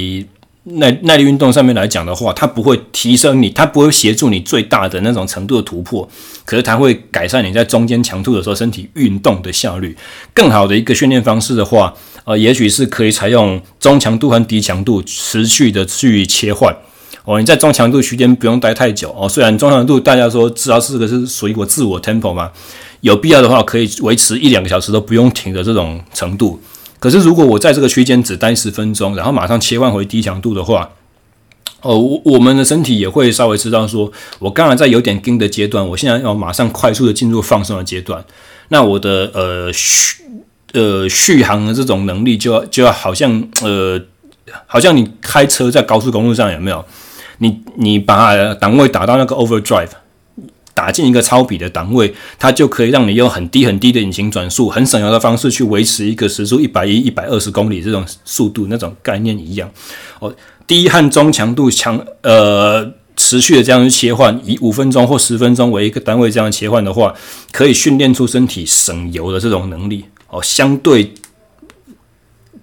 [0.64, 6.08] 耐耐力运动上面来讲的话，它不会提升你，它不会协助你最大的那种程度的突破，
[6.44, 9.96] 可是它会改善你在中间强度的时候身体运动的效率。
[10.32, 11.92] 更好的一个训练方式的话，
[12.24, 16.72] 呃，也许是可以采用中强度和低强度持续的去切换。
[17.24, 19.28] 哦，你在中强度区间不用待太久哦。
[19.28, 22.50] 虽然中强度大家说知道是个是属于我自我 tempo 嘛。
[23.02, 26.60] 有必要的话，可以维持一两个小时都不用停的这种程度。
[26.98, 30.88] 可是，如果我在这个区间只待十分钟，然后马上切换回低强度的话，
[31.80, 38.24] 哦，我我们的身体也会稍微知道说，我刚才在有点紧的阶段，我现在要马上快速的进入放松的阶段。
[38.68, 40.22] 那我的呃续
[40.72, 44.00] 呃续航的这种能力就要就要好像呃，
[44.66, 46.84] 好像你开车在高速公路上有没有？
[47.38, 49.90] 你你把档位打到那个 overdrive。
[50.74, 59.70] 打进一个超比的档位，它就可以让你用很低很低的引擎转速、很省油的方式去维持一个时速一百一、一百二十公里这种速度，那种概念一样。
[60.20, 60.34] 哦，
[60.66, 67.14] 低和中强度强呃持续的这样去切换，以五分钟或十分钟为一个单位这样切换的话，
[67.50, 70.04] 可以训练出身体省油的这种能力。
[70.28, 71.12] 哦，相对。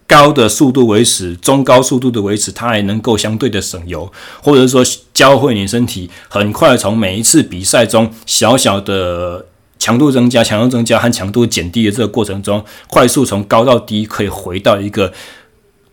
[0.10, 9.46] 高的速度维持，中高速度的维持，它还能够相对的省油，或者是说教会你身体很快从每一次比赛中小小的
[9.78, 15.14] 强度增加、强度增加和强度减低的这个过程中，快速从高到低可以回到一个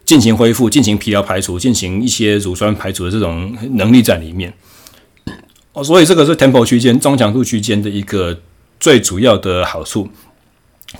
[0.06, 4.50] 进行恢复、进行疲劳排除、进行一些乳酸排除的这种能力在里面。
[5.74, 8.34] 哦，所以这个是 tempo 区间、中强度区间的一个
[8.80, 10.08] 最主要的好处。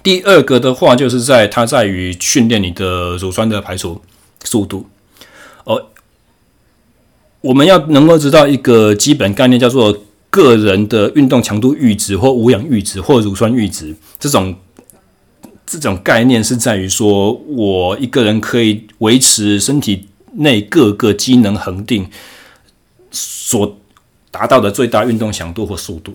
[0.03, 4.01] 第二个的话，就是在它在于训练你的乳酸的排除
[4.45, 4.87] 速度。
[5.65, 5.87] 哦，
[7.41, 13.97] 我们要能够知道一个基本概念，叫做个人的运动强度阈值或无氧阈值或乳酸阈值。
[14.19, 14.55] 这种
[15.67, 22.09] 这种概念是在于说，我一个人可以维持身体内各个机能恒定
[23.11, 23.77] 所
[24.31, 26.15] 达到的最大运动强度或速度。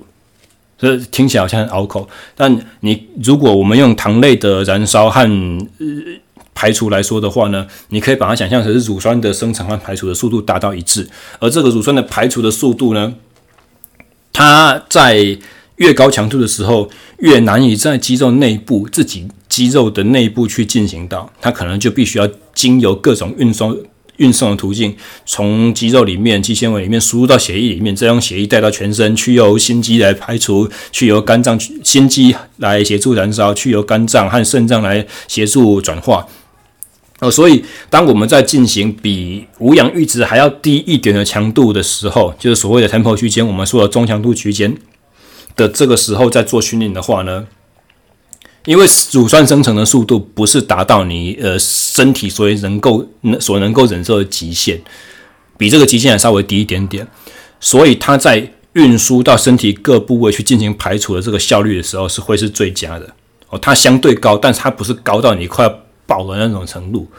[0.81, 5.67] 这听起来好像很拗口，但你如果我们用糖类的燃烧和、
[6.55, 11.07] 排除来说的话呢，你可以把它想象成是乳酸的生成和排除的速度达到一致，
[11.39, 13.13] 而这个乳酸的排除的速度呢，
[14.33, 15.37] 它在
[15.75, 16.89] 越高强度的时候，
[17.19, 23.77] 越难以在肌肉内部自己肌肉的内部去进行到，它可能就必须要经由各种运送。
[24.21, 36.27] 运送的途径，从肌肉里面、肌纤维里面输入到血液里面，再用血液带到全身，去由心肌来排除，去由肝脏、心肌来协助燃烧，去由肝脏和肾脏来协助转化。
[37.19, 44.75] 哦，所以当我们在进行比无氧阈值还要低一点的强度的时候，就是所谓的 tempo 区间，我们说的中强度区间
[45.55, 47.45] 的这个时候，在做训练的话呢，
[48.65, 53.03] 因为乳酸生成的速度不是达到你呃身体所以能够
[53.39, 54.79] 所能够忍受的极限，
[55.57, 57.07] 比这个极限还稍微低一点点，
[57.59, 63.09] 所以它在运输到身体各部位去进行排除的这个效率的时候，是会是最佳的
[63.49, 63.57] 哦。
[63.57, 67.09] 它相对高，但是它不是高到你快要爆的那种程度。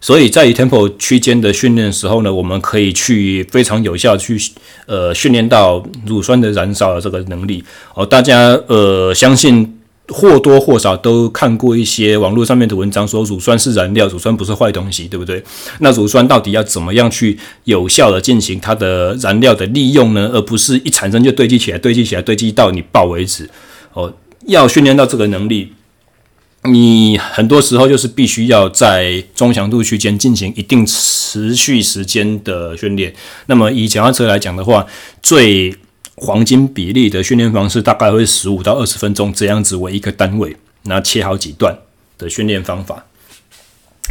[0.00, 4.40] 所以在 tempo 区间的训练的时候呢，我们可以去非常有效去
[4.86, 7.64] 呃训练到乳酸的燃烧的这个能力
[7.94, 8.06] 哦。
[8.06, 9.72] 大家呃相信。
[10.08, 15.42] 或多或少都看过一些网络上面的文章，说乳酸是燃料，乳酸不是坏东西，对不对？
[15.80, 20.30] 那乳酸到底要怎么样去有效的进行它的燃料的利用呢？
[20.32, 23.50] 而不是一产生就堆积起来，堆积起来，堆积到你爆为止。
[23.94, 24.12] 哦，
[24.46, 25.72] 要训练到这个能力，
[26.62, 33.12] 你很多时候就是必须要在中强度区间进行一定持续时间的训练。
[33.46, 34.86] 那么以脚踏车来讲的话，
[35.20, 35.74] 最
[36.16, 41.76] 黄金比例的训练方式大概会十五到二十分钟这样子为一个单位，那切好几段
[42.16, 43.04] 的训练方法。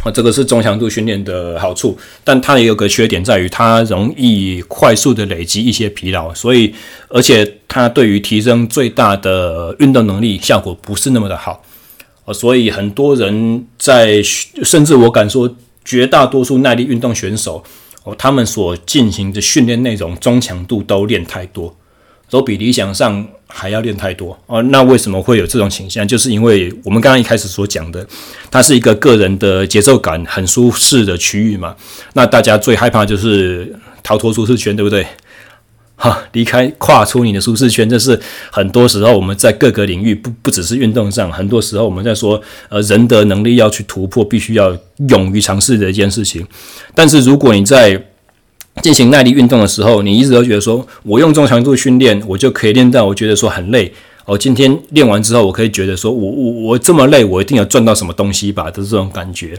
[0.04, 6.72] 啊，这个是中强度训练的好处，但它也有个缺点在于它容易快速的累积一些疲劳，所以
[7.08, 11.64] 而且它对于提升最大的运动能力效果不是那么的好。
[12.24, 17.64] 啊，所以很多人在甚至我敢说绝大多数耐力运动选手
[18.04, 21.74] 哦，他们所进行的训练内容中强度都练太多。
[22.28, 26.06] 都比理想上还要练太多哦，那为什么会有这种倾向？
[26.06, 28.06] 就是因为我们刚刚一开始所讲的，
[28.50, 31.74] 它是一个个人的节奏感很舒适的区域嘛。
[32.14, 35.06] 那大家最害怕就是逃脱舒适圈，对不对？
[35.98, 38.20] 哈，离开跨出你的舒适圈，这是
[38.50, 44.76] 很多时候我们在各个领域不不只是运动上，很多时候我们在说呃人的能力要去突破，必须要
[45.08, 46.46] 勇于尝试的一件事情。
[46.94, 47.98] 但是如果你在
[48.82, 53.92] 进行耐力运动的时候，你一直都觉得说，我用中强度训练，我就可以练到我觉得说很累。
[54.26, 59.56] 哦，今天练完之后，我可以觉得说我我我这么累，我一定要赚到什么东西吧，就是这种感觉。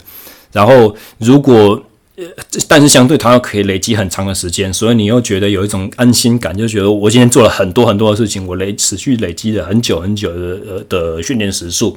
[0.52, 1.82] 然后，如果
[2.18, 2.26] 呃，
[2.68, 11.96] 但是相对它又可以累积很长的时间，所以你又觉得有一种安心感，就觉得我今天做了很多很多的事情，我累持续累积了很久很久的呃的训练时数。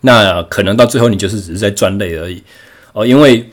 [0.00, 2.42] 那可能到最后，你就是只是在赚累而已。
[2.92, 3.46] 哦，因为。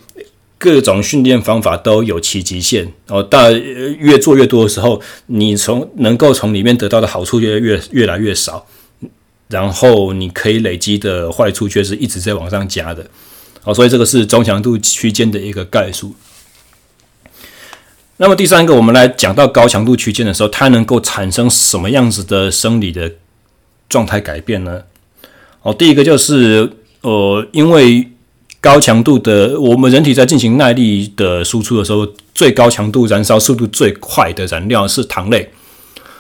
[0.60, 3.58] 各种训练方法都有其极限哦，但
[3.98, 8.68] 越做越多的时候，你从能够从里面得到的好处越越越来越少，
[9.48, 13.10] 然后你可以累积的坏处却是一直在往上加的，
[13.64, 16.14] 哦，所以这个是中强度区间的一个概述。
[18.18, 23.10] 那么第三个，我们来讲到高强度区间的时候，它能够产生什么样子的生理的
[23.88, 24.84] 状态改变呢？
[25.62, 28.12] 哦，第一个就是呃，因为
[28.62, 32.06] 高强度的，我们人体在进行耐力的输出的时候，
[32.36, 35.50] 最高强度燃烧速度最快的燃料是糖类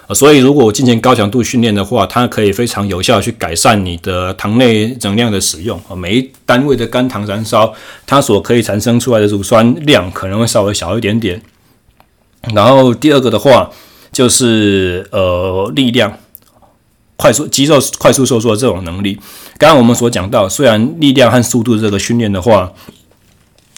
[0.07, 5.95] 啊，所以如果我进行高强度训练的话，它可以非常有效去改善你的糖类能量的使用啊。
[5.95, 7.73] 每一单位的肝糖燃烧，
[8.05, 11.41] 它所可以产生出来的乳酸量可能会稍微小一点点。
[12.53, 13.69] 然后第二个的话，
[14.13, 16.17] 就是呃力量。
[17.21, 19.19] 快速肌肉快速收缩这种能力，
[19.59, 22.71] 刚刚我们所讲到，虽然力量和速度这个训练的话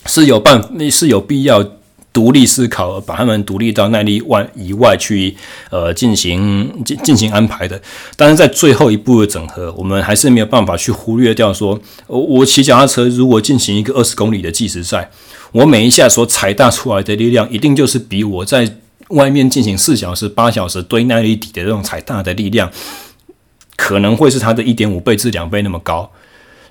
[0.05, 1.65] 是有办是有必要
[2.13, 5.35] 独立思考，把他们独立到耐力外以外去，
[5.71, 7.81] 呃，进行进进行安排的。
[8.15, 15.09] 但是在最后一步的整合，我们还是没有办法去忽略掉说，我我骑脚踏车如果进行一个二十公里的计时赛，
[15.51, 18.71] 我每一下所踩踏出来的力量，一定就是比我在
[19.07, 22.69] 外面进行四小时、八小时堆耐力底的这种踩踏的力量。
[23.83, 26.07] 可能会是它的一点五倍至两倍那么高，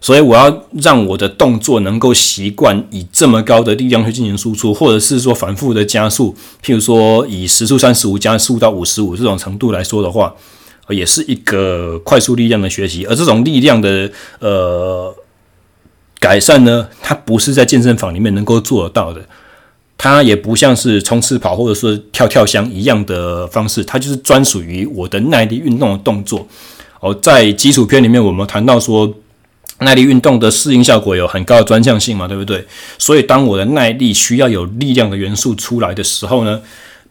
[0.01, 6.33] 所以我要让我的动作能够习惯以这么高的力量去进行输出，或者是说反复的加速，
[6.65, 10.33] 譬如说以时速三十五加速到五十五这种程度来说的话，
[10.89, 13.05] 也是一个快速力量的学习。
[13.07, 14.09] 而这种力量的
[14.39, 15.13] 呃
[16.21, 19.21] 改善呢，它不是在健身房里面能够做得到的，
[19.99, 26.47] 它也不像是冲刺跑或者说跳跳箱一样的方式，它就是专属于我的耐力运动的动作。
[27.01, 29.13] 哦，在基础篇里面，我们谈到说，
[29.79, 32.65] 耐力运动的适应效果有很高的专项性嘛，对不对？
[32.99, 36.61] 所以，当我的耐力需要有力量的元素出来的时候呢，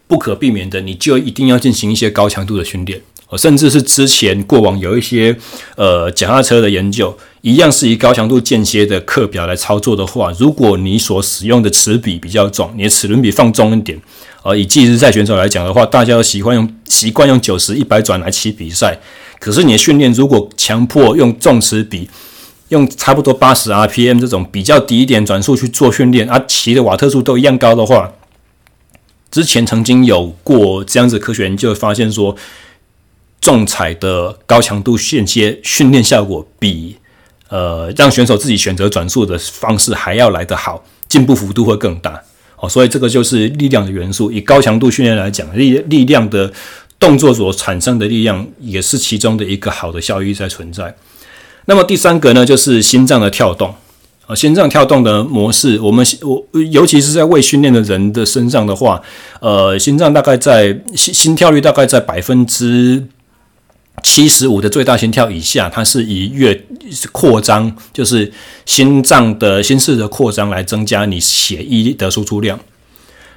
[0.07, 3.01] 不可避免的，你就一定要进行一些高强度的训练。
[3.37, 5.35] 甚至是之前过往有一些
[5.75, 13.99] 呃脚踏车的研究，一样是以高强度间歇的课表来操作的话，如果你所使用的齿比比较重，你的齿轮比放重一点，
[14.43, 18.99] 呃，以计时赛选手来讲的话，大家都习惯用习惯用九十一百转来骑比赛。
[19.39, 22.09] 可是你的训练如果强迫用重齿比，
[22.69, 28.11] 用差不多八十 RPM 这种比较低一点转速去做训练，而骑的瓦特数都一样高的话，
[29.31, 32.35] 之前曾经有过这样子科学研究发现说，
[33.41, 36.95] 重踩的高强度间歇训练效果比
[37.47, 42.21] 呃让选手自己选择转速的方式还要来得好，进步幅度会更大。
[42.57, 44.29] 哦，所以这个就是力量的元素。
[44.29, 46.51] 以高强度训练来讲，力力量的
[46.99, 50.93] 动作所产生的力量也是其中的一个好的效益在存在。
[51.65, 53.73] 那么第三个呢，就是心脏的跳动。
[54.27, 59.01] 啊，心脏跳动的模式，我们我尤其是在未训练的人的身上的话，
[59.39, 63.03] 呃，心脏大概在心心跳率大概在百分之
[64.03, 66.65] 七十五的最大心跳以下，它是以越
[67.11, 68.31] 扩张，就是
[68.65, 72.59] 心脏的心室的扩张来增加你血液的输出量。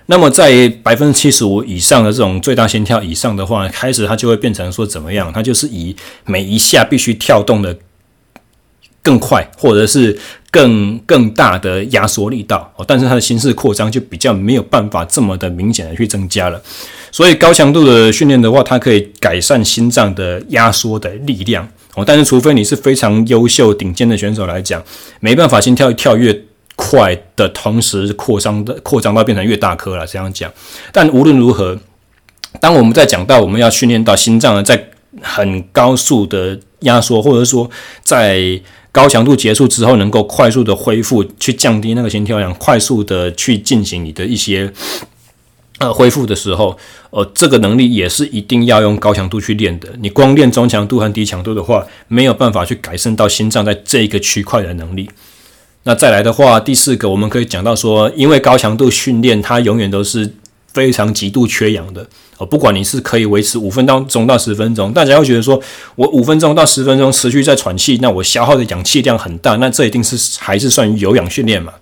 [0.07, 5.33] 那么在百分之七十五以上的这种最大心跳以上的话，开始它就会变成说怎么样？
[5.33, 5.95] 它就是以
[6.27, 7.77] 每一下必须跳动的
[9.03, 10.17] 更快，或者是
[10.51, 16.63] 更更大的压缩力道哦，但是它的心室扩张就比较没有办法这么的明显的去增加了。
[17.11, 22.05] 所以高强度的训练的话，它可以改善心脏的压缩的力量哦。
[22.07, 24.83] 但是除非你是非常优秀顶尖的选手来讲，
[25.21, 26.43] 没办法心跳跳越
[26.77, 30.51] 快的同时扩张的扩张到变成越大颗了这样讲。
[30.91, 31.79] 但无论如何，
[32.61, 34.89] 当我们在讲到我们要训练到心脏，在
[35.21, 37.69] 很高速的压缩，或者说
[38.03, 38.59] 在
[38.93, 44.71] 高强度结束之后，能够快速的恢复，去降低那个心跳量，快速的去进行你的一些
[45.79, 46.77] 呃恢复的时候，
[47.09, 49.89] 呃，这个能力也是一定要用高强度去练的。
[50.01, 55.09] 你光练中强度和低强度的话，没有办法去改善到心脏在这一个区块的能力。
[55.85, 60.35] 那再来的话，第四个我们可以讲到说，因为高强度训练，它永远都是
[60.73, 62.07] 非常极度缺氧的。
[62.51, 65.63] 不管你是可以维持五分钟到十分钟，大家会觉得说，
[65.95, 71.73] 我五分钟到十分钟持续在喘气，那我消耗的氧气量很大，那这一定是还是算有氧训练嘛？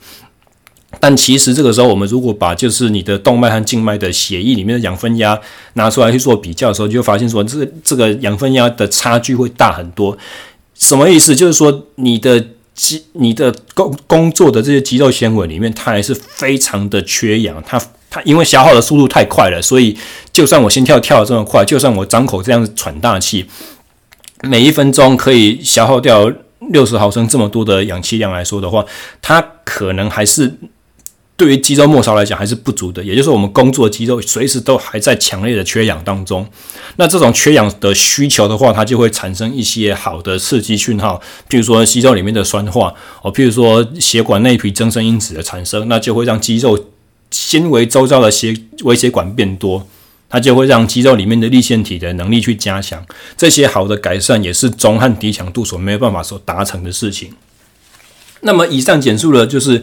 [0.99, 5.41] 但其实这个时候，我们如果把就是你的动脉和静脉的血液里面的氧分压
[5.75, 10.19] 拿出来去做比较的时候，就会发现说，这这个氧分压的差距会大很多。
[10.75, 11.35] 什么意思？
[11.35, 12.45] 就是说你的
[12.75, 17.81] 肌、你的工工作的这些肌肉纤维里面，它还是非常的缺氧，它。
[18.11, 19.97] 它因为消耗的速度太快了，所以
[20.33, 23.47] 就算我心跳跳得这么快，就算我张口这样喘大气，
[24.43, 26.31] 每一分钟可以消耗掉
[26.73, 28.85] 六十毫升这么多的氧气量来说的话，
[29.23, 30.53] 它可能还是
[31.37, 33.03] 对于肌肉末梢来讲还是不足的。
[33.05, 36.45] 也就是我们工作肌肉随时都还在强烈的缺氧当中。
[36.97, 42.93] 那这种缺氧的需求的话，它就会产生一些好的刺激讯号，譬如说肌肉里面的酸化
[43.23, 46.87] 哦，譬如说血管内皮增生因子的产生，那就会让肌肉。
[47.31, 49.87] 纤维周遭的血微血管变多，
[50.29, 53.05] 它就会让肌肉里面的粒线体的能力去加强。
[53.37, 57.33] 这些好的改善也是中和低强度所没有办法所达成的事情。
[58.43, 59.83] 那么以上简述了就是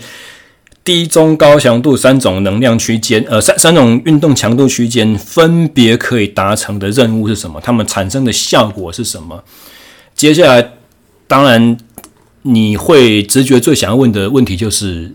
[0.83, 7.59] 低、中、高强度三种能量区间，呃，三三种运动强度区间分别可以达成的任务是什么？
[7.61, 9.43] 它们产生的效果是什么？
[10.15, 10.71] 接下来，
[11.27, 11.77] 当然
[12.43, 15.13] 你会直觉最想要问的问题就是：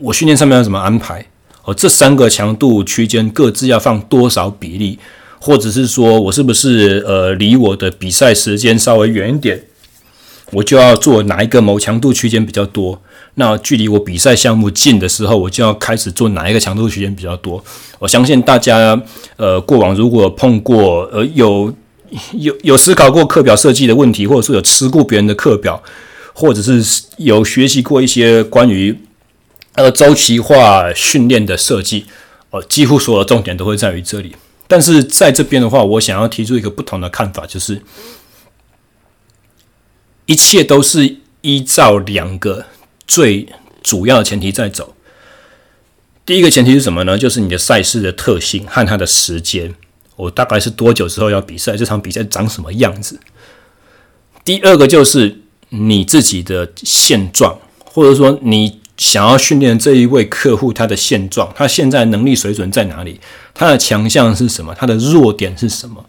[0.00, 1.26] 我训练上面要怎么安排？
[1.68, 4.98] 哦，这三个强度区间各自要放多少比例，
[5.38, 9.62] 或者是说我是不是呃离我的比赛时间稍微远一点，
[10.52, 12.98] 我就要做哪一个某强度区间比较多？
[13.34, 17.62] 那距离我比赛项目近的时候，我就要开始做哪一个强度区间比较多？
[17.98, 18.98] 我相信大家
[19.36, 21.70] 呃过往如果碰过呃有
[22.32, 25.82] 有有思考过课表设计的问题，或者说有吃过别人的课表，
[26.32, 26.82] 或者是
[27.18, 28.98] 有学习过一些关于。
[29.78, 32.04] 呃，周期化训练的设计，
[32.50, 34.34] 呃，几乎所有的重点都会在于这里。
[34.66, 37.80] 但是在这边的话，我想要提出一个不同的看法，就是
[40.26, 42.64] 一切都是依照两个
[43.06, 43.48] 最
[43.80, 44.96] 主要的前提在走。
[46.26, 47.16] 第一个前提是什么呢？
[47.16, 49.72] 就是你的赛事的特性和它的时间，
[50.16, 51.76] 我大概是多久之后要比赛？
[51.76, 53.20] 这场比赛长什么样子？
[54.44, 58.80] 第二个就是你自己的现状，或者说你。
[58.98, 63.18] 想要训练这一位客户，他的现状，他现在能力水准在哪里？
[63.54, 64.74] 他的强项是什么？
[64.76, 66.04] 他的弱点是什么？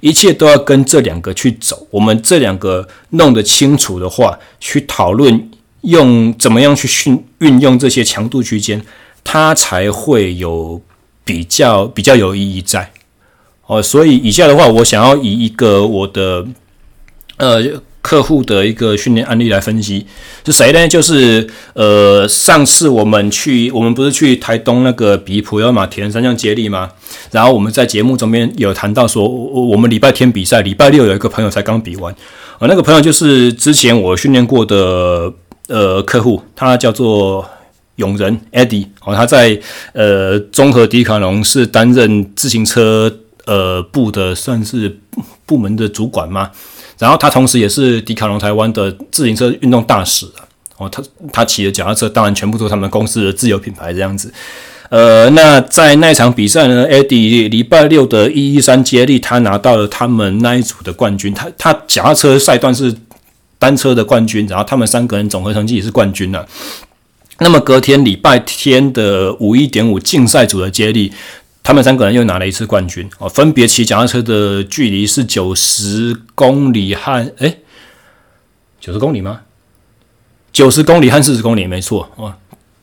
[0.00, 1.88] 一切都要跟这两个去走。
[1.90, 5.50] 我们这两个弄得清楚的话，去讨论
[5.80, 8.80] 用怎么样去训运用这些强度区间，
[9.24, 10.80] 它才会有
[11.24, 12.92] 比较比较有意义在。
[13.66, 16.46] 哦，所以以下的话，我想要以一个我的
[17.38, 17.82] 呃。
[18.00, 20.06] 客户的一个训练案例来分析
[20.46, 20.88] 是谁呢？
[20.88, 26.90] 就是呃，上次我们去，我们不是去台东那个比普悠玛铁人三项接力吗？
[27.30, 32.14] 然后我们在节目中间有谈到说，我我们礼拜天比赛，礼拜六有一个朋友才刚比完，
[32.60, 35.32] 呃，那个朋友就是之前我训练过的
[35.66, 37.46] 呃客户，他叫做
[37.96, 39.58] 永仁 Eddie 哦，他在
[39.92, 43.12] 呃综合迪卡侬是担任自行车
[43.48, 45.00] 呃部的算是
[45.46, 46.50] 部门的主管吗？
[46.98, 50.26] 然后他同时也是迪卡侬台湾的自行车运动大使，
[50.76, 54.32] 哦，他他骑的脚踏车当然全部都是他们公司的自有品牌这样子，
[54.90, 61.32] 呃，那在那场比赛呢，Eddie 礼拜六的一一三接力，他拿到了他们那一组的冠军。
[61.32, 62.94] 他他脚踏车赛段是
[63.58, 66.46] 单车的冠军，然后他们三个人总和成绩也是冠军了。
[67.40, 71.12] 那么隔天礼拜天的五一点五竞赛组的接力，
[71.68, 77.58] 他们三个人又拿了一次冠军哦，分别骑脚踏车的距离是九十公里和诶
[78.80, 79.42] 九十公里吗？
[80.50, 82.34] 九十公里和四十公里，没错哦。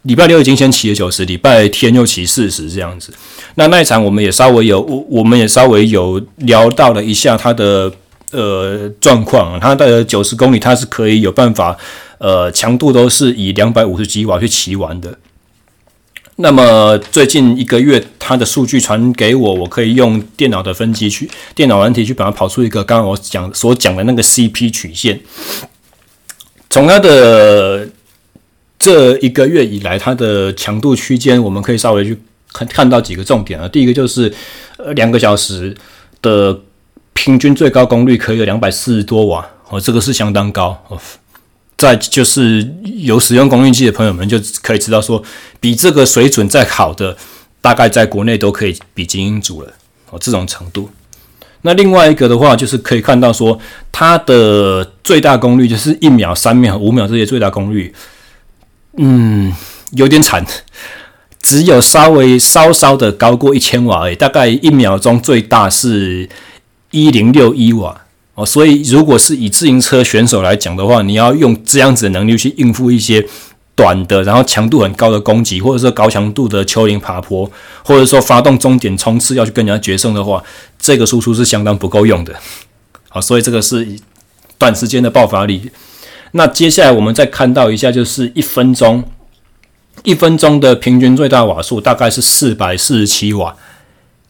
[0.03, 3.11] 礼拜六已经先骑了九十，礼拜天又骑四十这样子。
[3.55, 7.91] 那那一场我们也稍微有，我我们也稍微有聊到了一下他的
[8.29, 9.59] 呃状况。
[9.59, 11.75] 他的九十公里他是可以有办法，
[12.19, 15.17] 呃，强度都是以两百五十几瓦去骑完的。
[16.37, 25.19] 那么最近一个月它的数据传给我，我可以用电脑的分析去电脑软体去把它跑出一个刚刚我讲所讲的那个 CP 曲线，
[26.69, 27.89] 从它的。
[28.77, 32.15] 这一个月以来，它的强度区间，我们可以稍微去
[32.53, 33.67] 看看到几个重点啊。
[33.67, 34.31] 第一个就是，
[34.77, 35.75] 呃，两个小时
[36.21, 36.59] 的
[37.13, 40.99] 平均最高功率可以有两百四十多瓦哦，这个是相当高哦。
[41.77, 45.21] 再就是有使用功率计的朋友们就可以知道说，
[45.59, 47.17] 比这个水准再好的，
[47.61, 49.73] 大概在国内都可以比精英组了
[50.09, 50.89] 哦，这种程度。
[51.63, 53.59] 那另外一个的话，就是可以看到说，
[53.91, 57.93] 它的最大功率就是一秒、三秒、五秒这些最大功率。
[58.97, 59.51] 嗯，
[59.91, 60.45] 有点惨，
[61.41, 66.29] 只有稍微稍稍的高过一千瓦而已，大概一秒钟最大是
[66.91, 68.04] 一零六一瓦
[68.35, 68.45] 哦。
[68.45, 73.27] 所以，如果是以自行车选手来讲的话，你要用这样子的能力去应付一些
[73.75, 77.49] 短的，然后强度很高的攻击，或者说高强度的丘陵爬坡，
[77.83, 80.43] 或者说发动终点冲刺要去跟人家决胜的话，
[80.79, 82.33] 这个输出是相当不够用的。
[83.09, 83.87] 好，所以这个是
[84.57, 85.71] 短时间的爆发力。
[86.31, 89.03] 那接下来我们再看到一下，就是一分钟，
[90.03, 93.55] 一分钟的平均最大瓦数大概是四百四十七瓦，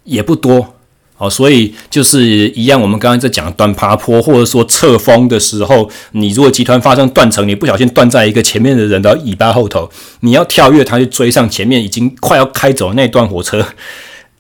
[0.04, 0.75] 也不多
[1.18, 1.30] 哦。
[1.30, 9.90] 所以就是一样，我们刚刚在讲短爬坡或者说侧风的时候，你如果集团发生断层，你不小心断在一个前面的人的尾巴后头，
[10.22, 13.66] 你要跳跃它去追上前面已经快要开走那段火车，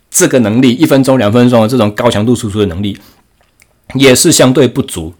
[0.10, 2.98] 这个能力一分钟、两分钟的这种高强度输出的能力，
[3.96, 5.14] 也是相对不足。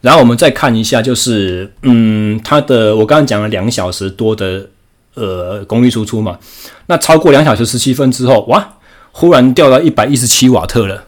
[0.00, 4.68] 然后我们再看一下，就是嗯，它的我刚刚讲了两小时多的
[5.14, 6.38] 呃功率输出嘛，
[6.88, 8.74] 那超过两小时十七分之后，哇，
[9.16, 11.04] 忽然掉到一百一十七瓦特了。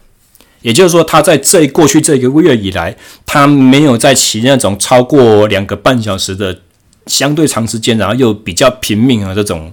[0.61, 2.95] 也就是说，他在这过去这一个月以来，
[3.25, 6.57] 他没有在骑那种超过两个半小时的
[7.05, 9.71] 相对长时间，然后又比较拼命的这种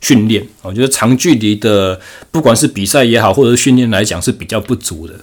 [0.00, 0.44] 训练。
[0.62, 5.14] 我觉得长距离的，不管是比赛也好，或者是训练来讲，是比较不足的。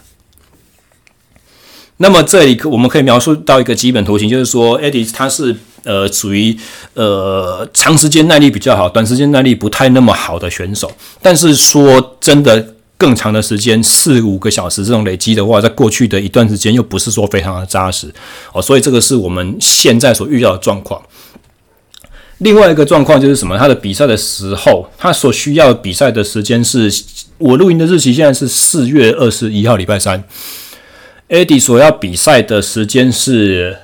[2.01, 6.57] 那么这里我们可以描述到一个基本图形，就是说，Eddie 他是呃属于
[6.93, 10.89] 呃长时间耐力比较好，短时间耐力不太那么好的选手。
[11.21, 18.07] 但是说真的，更长的时间四五个小时这种累积的话，在过去的一段时间又不是说非常的扎实
[18.53, 21.01] 哦，所以这个是我们现在所遇到的状况。
[22.37, 23.57] 另外一个状况就是什么？
[23.57, 26.89] 他的比赛的时候，他所需要比赛的时间是，
[27.37, 30.23] 我录音的日期现在是四月二十一号，礼拜三。
[31.29, 33.77] Adi 所要比赛的时间是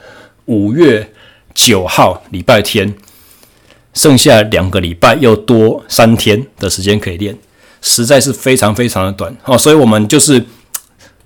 [0.45, 1.11] 五月
[1.53, 2.95] 九号礼拜天，
[3.93, 7.37] 剩下两个礼拜又多三天的时间可以练，
[7.83, 9.55] 实在是非常非常的短哦。
[9.55, 10.43] 所以我们就是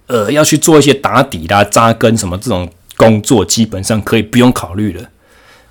[0.07, 5.09] 呃要去做一些打底啦、扎根什么这种工作，基本上可以不用考虑了，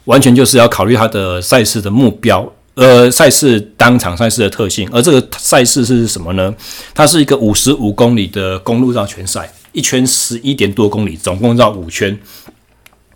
[0.07, 4.89] 完全就是要考虑他的赛事的目标，呃，赛事当场赛事的特性。
[4.91, 6.55] 而这个赛事是什么呢？
[6.95, 9.53] 它是一个五十五公里的公路绕圈赛。
[9.73, 12.19] 一圈十一点多公里，总共绕五圈，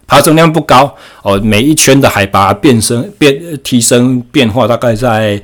[0.06, 1.38] 爬升量不高哦。
[1.42, 5.40] 每一圈的海拔变升变提升变化大概在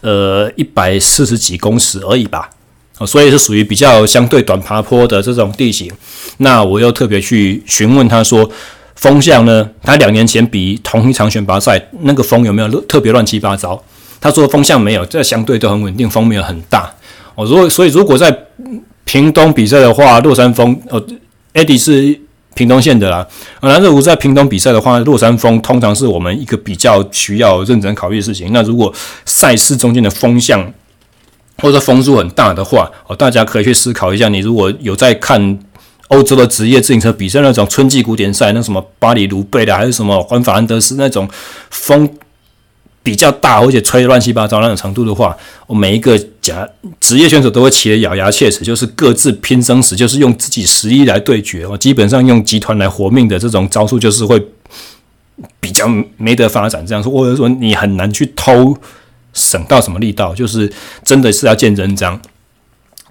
[0.00, 2.50] 呃一百四十几公尺而已吧。
[2.98, 5.90] 哦，所以是属于比较相对短爬坡的这种地形。
[6.36, 8.50] 那我又特别去询问他说，
[8.94, 9.70] 风向呢？
[9.82, 13.82] 他两年前比同一场选拔赛那个风有没有特别乱七八糟？
[14.20, 16.92] 他说风向没有，这相对都很稳定，风没有很大。
[17.34, 18.30] 哦，如果所以如果在
[19.10, 21.04] 屏东比赛的话，落山风哦
[21.52, 22.16] ，Eddie 是
[22.54, 23.26] 屏东县的啦。
[23.58, 28.52] 啊那如果在屏东比赛的话，落山风通常是我们一个比较需要认真考虑的事情。
[28.52, 28.94] 那如果
[29.24, 30.72] 赛事中间的风向
[31.58, 34.28] 或者风速很大的话，哦，大家可以去思考一下。
[34.28, 35.58] 你如果有在看
[36.06, 41.28] 欧洲的职业自行车比赛，那种春季古典赛，那什么巴黎卢贝的，还是什么环法兰德斯那种
[41.70, 42.08] 风。
[43.02, 45.34] 比较大，而且吹乱七八糟那种程度的话，
[45.66, 46.66] 我每一个啊
[47.00, 51.66] 职业选手都会骑得咬牙切齿，就是各自拼生死，就是用自己实力来对决。
[51.66, 54.44] 我基本上用集团来活命的这种招数，就是会
[55.60, 56.84] 比较没得发展。
[56.86, 58.76] 这样说，或者说你很难去偷
[59.32, 60.72] 省到什么力道，就是
[61.04, 62.20] 真的是要见真章。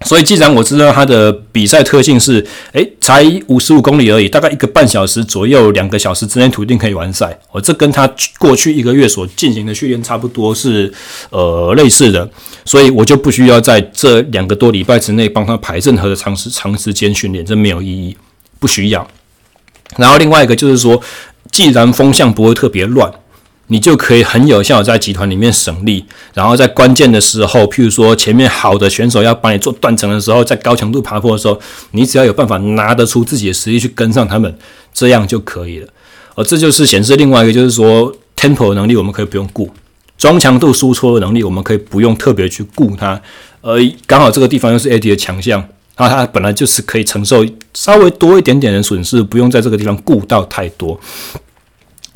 [0.06, 7.38] 所以，既然我知道它的比赛特性是，诶，才五十五公里而已，大概一个半小时左右，两个小时之内土定可以完赛。
[7.52, 10.90] 哦，这跟他过去一个月所进行的训练差不多是，
[11.28, 12.28] 呃，类似的。
[12.64, 18.16] 所以我就不需要在这两个多礼拜之内帮他排任何的长时长时间训练，这没有意义，
[18.58, 19.06] 不需要。
[19.98, 21.00] 然后另外一个就是说，
[21.52, 23.12] 既然风向不会特别乱。
[23.72, 26.04] 你就可以很有效在集团里面省力，
[26.34, 31.56] 然后在关键的时候，譬如说前面好的选手要帮你做断层的时候，在高强度爬坡的时候，
[31.92, 34.52] 你只要有办法拿得出自己的实力去跟上他们，
[34.92, 35.88] 这样就可以了。
[36.34, 39.70] 而这就是显示另外一个，就是说 tempo 的能力我们可以不用顾，
[40.18, 43.20] 中强度输出的能力我们可以不用特别去顾它。
[43.60, 45.64] 而刚好这个地方又是 AD 的强项，
[45.96, 50.98] 那它本来就是可以承受稍微多一点点的损失，不用在这个地方顾到太多。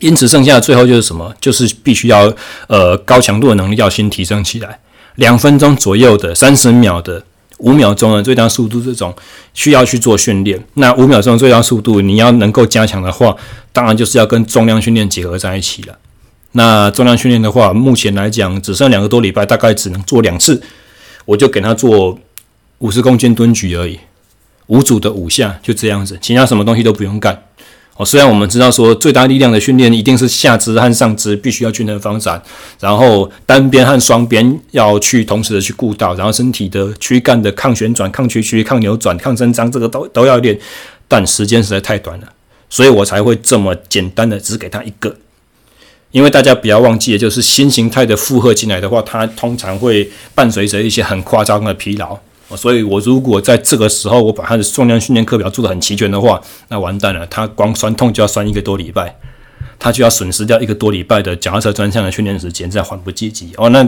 [0.05, 1.35] 因此，剩下的最后就是什么？
[1.41, 2.31] 就是必须要
[2.69, 4.79] 呃高强度的能力要先提升起来。
[5.15, 7.25] 两分钟左右的、三十秒的、
[7.57, 9.15] 五秒钟的最大速度这种
[9.55, 10.63] 需要去做训练。
[10.75, 13.35] 那五秒钟最大速度你要能够加强的话，
[13.73, 15.97] 当然就是要跟重量训练结合在一起了。
[16.53, 20.63] 那重量训练的话，目前来讲只剩两个多礼拜，大概只能做两次，
[21.25, 22.19] 我就给他做
[22.81, 23.99] 五十公斤蹲举而已，
[24.67, 27.43] 五组的五下就这样子，其他什么东西都不用干。
[27.97, 32.43] 哦，虽然我们知道说最大力量的训练一定是下肢和上肢必须要均衡发展，
[32.81, 40.59] 然后单边和双边要去同时的去顾到，然后身体的躯干的抗旋转、抗屈曲、抗扭转、抗伸张，这个都都要练，
[41.07, 42.27] 但时间实在太短了，
[42.69, 45.15] 所以我才会这么简单的只给他一个。
[46.11, 52.19] 因为大家不要忘记，就是新形态的负荷进来的话，它通常会伴随着一些很夸张的疲劳。
[52.57, 59.17] 所以，我如果在这个时候我把他的重量训练课表做得很齐全的话，那完蛋了，他光酸痛就要酸一个多礼拜，
[59.79, 63.71] 他就要损失掉一个多礼拜的脚踏车专项的训练时间，这样缓不积极哦。
[63.71, 63.83] 那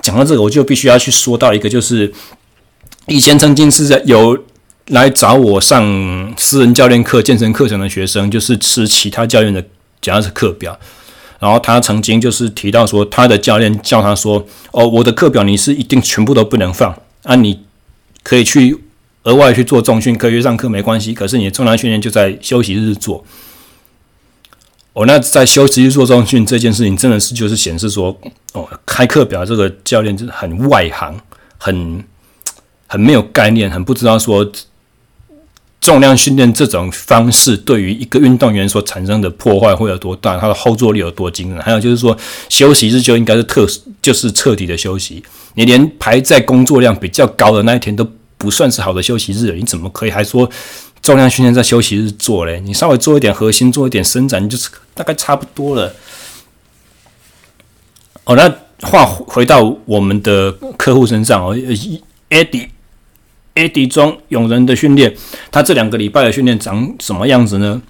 [0.00, 2.10] 讲到这个，我就必须要去说到一个，就是
[3.06, 4.38] 以前曾经是在有
[4.86, 9.62] 来找我上私人教练课、健身课程的学生，就是吃其他教练的
[10.00, 10.78] 脚踏车课表，
[11.38, 16.94] 然后他曾经就是提到说，他的教练叫他说：“哦，我的课表你是一定全部都不能放。”
[17.24, 17.60] 啊，你
[18.22, 18.78] 可以去
[19.24, 21.12] 额外去做重训，可以上课没关系。
[21.12, 23.24] 可是你的重量训练就在休息日做。
[24.92, 28.16] 哦，那在休息日做重训这件事情，真的是就是显示说，
[28.52, 31.18] 哦，开课表这个教练就是很外行，
[31.58, 32.04] 很
[32.86, 34.48] 很没有概念，很不知道说
[35.80, 41.60] 重量训练这种方式对于一个运动员所产生的破坏会有多大，他的后坐力有多惊人。
[41.60, 42.16] 还有就是说，
[42.48, 43.66] 休息日就应该是特，
[44.00, 45.24] 就是彻底的休息。
[45.54, 50.48] 你连排在工作量比较高的那一天都不算是好的休息日，你怎么可以还说
[51.00, 52.60] 重量训练在休息日做嘞？
[52.60, 55.94] 你稍微做一点核心，做一点伸展，就是大概差不多了。
[58.24, 58.52] 哦，那
[58.88, 61.54] 话回到我们的客户身上哦
[62.30, 65.14] ，Eddie，Eddie 中永仁的训练，
[65.50, 67.82] 他这两个礼拜的训练长什么样子呢？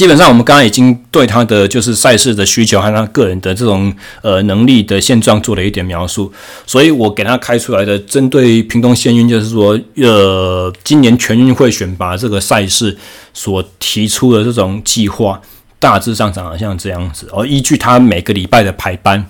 [0.00, 6.32] 基本上，我们刚刚已经对他的就是赛事的需求和他个人的这种呃能力的现状做了一点描述，
[6.66, 12.96] 所以我给他开出来的针对屏东县运，就是说呃今年全运会选拔这个赛事
[13.34, 15.38] 所提出的这种计划，
[15.78, 17.28] 大致上长得像这样子。
[17.34, 19.26] 而依据他每个礼拜的排班，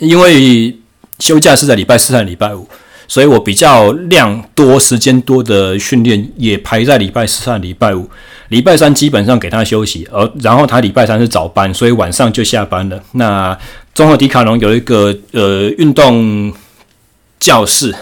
[0.00, 0.76] 因为
[1.20, 2.66] 休假是在礼拜四和礼拜五。
[3.10, 8.06] 所以我比较量多、时间多的训练也排在礼拜四和礼拜五，
[8.48, 13.02] 礼拜三基本上给他休息，而然后他礼拜三是早班，所以晚上就下班了。
[13.12, 13.56] 那
[13.94, 16.52] 综合迪卡侬有一个呃运动
[17.38, 17.94] 教室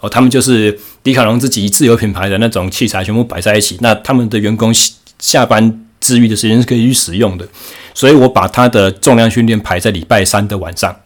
[0.00, 3.78] 哦，他们就是迪卡侬自己自有品牌的那种器材，全部摆在一起。
[3.80, 4.74] 那他们的员工
[5.18, 7.46] 下班自愈的时间是可以去使用的，
[7.94, 10.96] 所以我把他的重量训练排在礼拜三的晚上。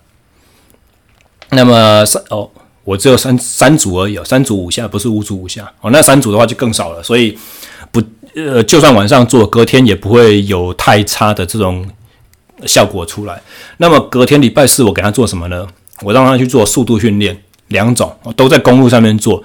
[1.51, 2.51] 那么三哦。
[2.87, 5.91] 我只有三三组而已哦，三组五下，不是五组五下哦。
[5.91, 7.37] 那三组的话就更少了，所以
[8.37, 11.87] 呃，就算晚上做，隔天也不会有太差的这种
[12.67, 13.41] 效果出来。
[13.79, 15.67] 那么隔天礼拜四我给他做什么呢？
[16.03, 19.43] 我让他去做速度训练，两种都在公路上面做。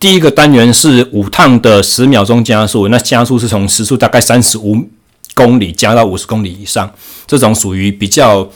[0.00, 4.76] 第一个单元是五趟的十秒钟加速，那加速是从时速大概三十五
[5.34, 6.92] 公里加到五十公里以上，
[7.28, 8.50] 这种属于比较。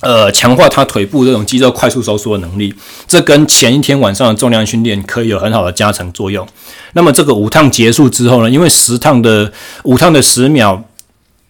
[0.00, 2.72] 呃，强化他腿部这种肌肉快速收缩的能力，
[3.08, 6.46] 这跟前一天晚上的重量训练可以有很好的加成作用。
[6.92, 10.80] 那么这个五趟结束之后呢，因为十趟的五趟的十秒，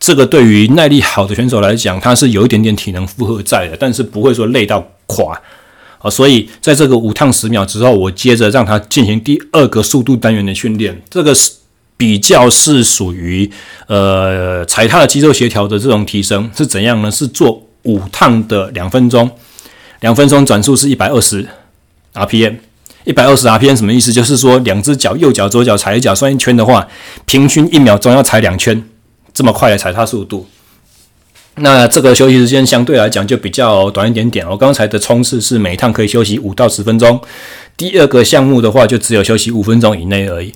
[0.01, 5.39] 这个对于耐力好的选手来讲，他是有一点点体能负荷在的，但是不会说累到垮
[5.99, 6.09] 啊。
[6.09, 11.53] 所以在这个五趟十秒之后，我接着让他进行第二个速度单元的训练，这个是
[11.99, 13.51] 比较是属于
[13.89, 17.11] 呃踩踏的肌肉协调的这种提升是怎样呢？
[17.11, 17.68] 是做。
[17.85, 19.31] 五趟的两分钟，
[20.01, 21.47] 两分钟转速是一百二十
[22.15, 22.57] RPM，
[23.05, 24.13] 一百二十 RPM 什么意思？
[24.13, 26.87] 就是说两只脚，右脚左脚踩一脚算一圈的话，
[27.25, 28.85] 平均一秒钟要踩两圈，
[29.33, 30.47] 这么快的踩踏速度。
[31.61, 34.49] 那这个休息时间相对来讲就比较短一点点。
[34.49, 37.21] 我刚才的冲刺是每一趟可以休息五到十分钟，
[37.77, 40.53] 第二个项目的话就只有休息五分钟以内而已。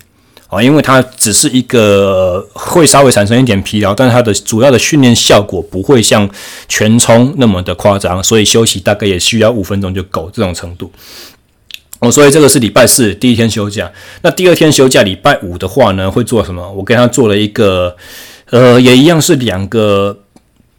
[0.53, 6.29] 啊，因为它只是一个会稍微产生一点疲劳，但是它的主要的训练效果不会像
[6.67, 10.91] 全冲那么的夸张，所以休息大概也需要五分钟就够这种程度。
[11.99, 13.91] 哦，所以这个是礼拜四第一天休假。
[14.21, 16.71] 那第二天休假，礼拜五的话呢，会做什么？
[16.73, 17.95] 我给他做了一个，
[18.49, 20.19] 呃，也一样是两个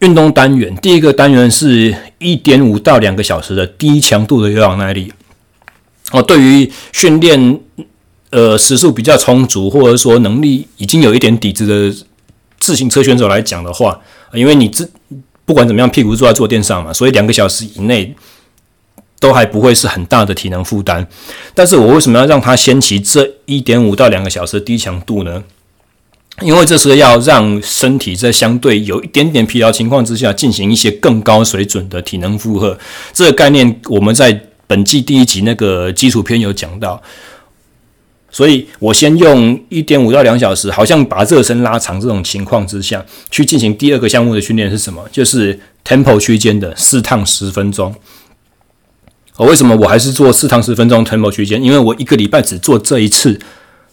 [0.00, 0.74] 运动单元。
[0.76, 5.12] 第一个单元是一点五到两个小时的低强度的有氧耐力。
[6.12, 7.60] 哦，对于训练。
[8.34, 11.96] 呃，时数比较充足，或者说能力已经有一点底子的
[12.58, 14.00] 自行车选手来讲的话，
[14.32, 14.90] 因为你自
[15.44, 18.12] 不管怎么样，屁股坐在坐垫上嘛，所以两个小时以内
[19.20, 21.06] 都还不会是很大的体能负担。
[21.54, 25.44] 但是我为什么要让他先骑这一点五到两个小时低强度呢？
[26.40, 32.76] 因为这是要让身体在相对有一点点疲劳情况之下，进行一些更高水准的体能负荷。
[33.12, 37.00] 这个概念我们在本季第一集那个基础篇有讲到。
[38.34, 45.00] 所以我先用一点五到两小时，好像把热身拉长这种情况之下去进行第二个项目的训练是什么？
[45.12, 47.94] 就是 tempo 区间的四趟十分钟。
[49.36, 51.62] 哦，为什么我还是做四趟十分钟 tempo 区间？
[51.62, 53.38] 因为我一个礼拜只做这一次，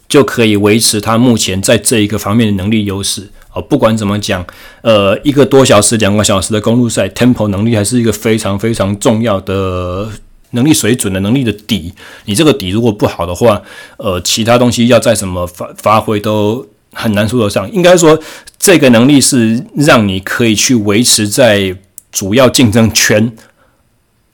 [0.07, 3.29] 就可以维持他目前在这一个方面的能力优势。
[3.53, 4.43] 哦，不管怎么讲，
[4.81, 10.09] 呃，一个多小时、两个小时的公路赛，tempo 能力还是一个非常非常重要的。
[10.51, 11.93] 能力水准的能力的底，
[12.25, 13.61] 你这个底如果不好的话，
[13.97, 17.71] 呃，其他东西要再怎么发发挥都很难说得上。
[17.71, 18.19] 应该说，
[18.59, 21.75] 这个能力是让你可以去维持在
[22.11, 23.31] 主要竞争圈，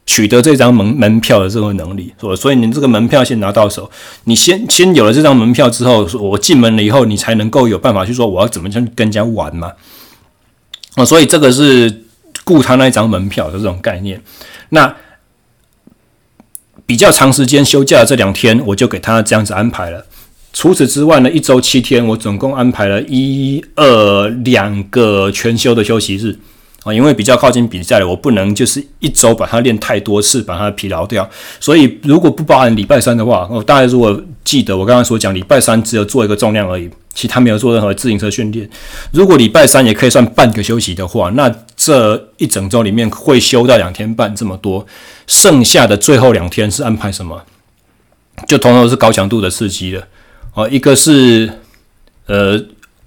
[0.08, 2.12] 取得这张门门票的这个能力。
[2.20, 3.90] 所所以，你这个门票先拿到手，
[4.24, 9.72] 你先先有了这张门票之后，我进门了以后，你才能够有办法去说我要怎么样跟人家玩嘛。
[10.96, 12.06] 啊，所以这个是
[12.44, 14.20] 顾他那一张门票的这种概念。
[14.70, 14.96] 那。
[16.88, 20.06] 比较长时间休假这两天，我就给他这样子安排了。
[20.54, 26.40] 除此之外呢，一周七天，我总共安排了一二两个全休的休息日
[26.88, 26.94] 啊。
[26.94, 31.30] 因为比较靠近比赛，我不能就是一周把它练太多次，把它疲劳掉。
[31.60, 38.70] 所以如果不包含礼拜三的话，我大概如果记得我刚刚所讲，礼拜三只有做一个重量而已，其他没有做任何自行车训练。
[39.12, 44.86] 如果礼拜三也可以算半个休息的话，那这一整周里面会休到两天半这么多。
[45.28, 47.44] 剩下的最后两天是安排什么？
[48.48, 50.08] 就同样是高强度的刺激了。
[50.54, 51.52] 哦，一个是
[52.28, 52.58] 呃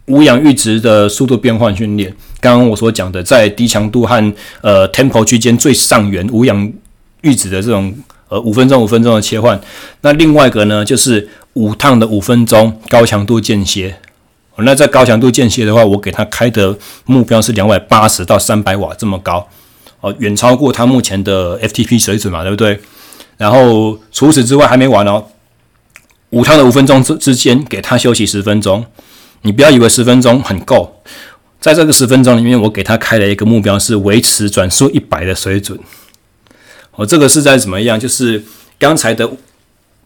[0.07, 6.73] 无氧阈值的速度变换训练，刚刚我所讲的在低强度和呃 tempo 区间最上缘无氧
[7.23, 7.95] 阈值的这种
[8.29, 9.61] 呃五分钟五分钟的切换。
[10.01, 13.97] 那另外一个呢，就是五趟的五分钟高强度间歇。
[14.63, 16.77] 那在高强度间歇的话，我给他开的
[17.07, 19.49] 目标是两百八十到三百瓦这么高。
[20.01, 22.79] 哦，远超过他目前的 FTP 水准嘛，对不对？
[23.37, 25.25] 然后除此之外还没完哦，
[26.31, 28.85] 五趟的五分钟之之间给他休息十分钟。
[29.43, 31.01] 你不要以为十分钟很够，
[31.61, 35.79] 在这个十分钟里面，我给他开了一个目标是维持转速一百的水准。
[36.93, 38.01] 哦，这个是在怎么样？
[38.01, 38.43] 就是
[38.79, 39.31] 刚才的。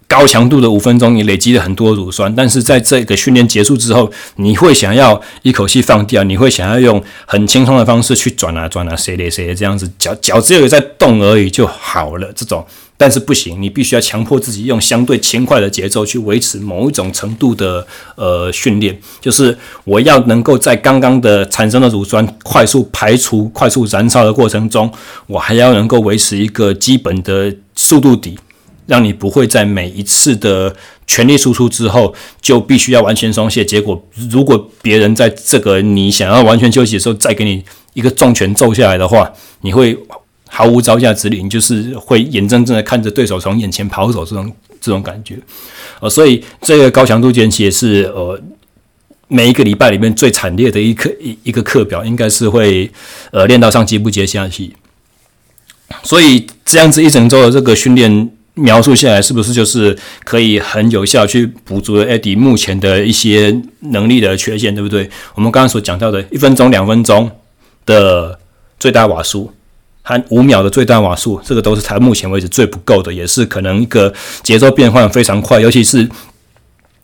[0.06, 12.30] 高强度的五分钟，你累积了很多乳酸，但是在这个训练结束之后，你会想要一口气放掉，你会想要用很轻松的方式去转啊转啊，谁嘞谁这样子，脚脚只有在动而已就好了。
[12.36, 12.64] 这种，
[12.96, 17.86] 但是不行，你必须要强迫自己用相对轻快的节奏去维持某一种程度的
[18.16, 24.90] 呃训练，就是我要能够在刚刚的产生的乳酸快速排除、快速燃烧的过程中，
[25.26, 28.38] 我还要能够维持一个基本的速度底。
[28.86, 30.76] 让你不会在每一次的
[31.06, 33.64] 全力输出之后就必须要完全松懈。
[33.64, 37.64] 结果，如果别人在这个你想要完全休息的时候再给你
[37.94, 39.32] 一个重拳揍下来的话，
[39.62, 39.96] 你会
[40.54, 45.36] 毫无招架之力，你就是会眼睁睁的看着对手从眼前跑走这种这种感觉。
[46.00, 48.40] 呃，所以这个高强度间歇是呃
[49.26, 52.90] 每一个礼拜里面最惨烈的一课一一个课表，应该是会
[53.32, 54.72] 呃练到上气不接下气。
[56.04, 58.30] 所以这样子一整周的这个训练。
[58.56, 65.10] 描述下来是不是就是可以很有效去补足了 Eddie 目前的一些能力的缺陷，对不对？
[65.34, 67.28] 我们刚刚所讲到的一分钟、两分钟
[67.84, 68.38] 的
[68.78, 69.52] 最大瓦数
[70.06, 76.06] 和五秒的最大瓦数，这个都是他目前为止最不够的，也是可能一个节奏变换非常快，尤其是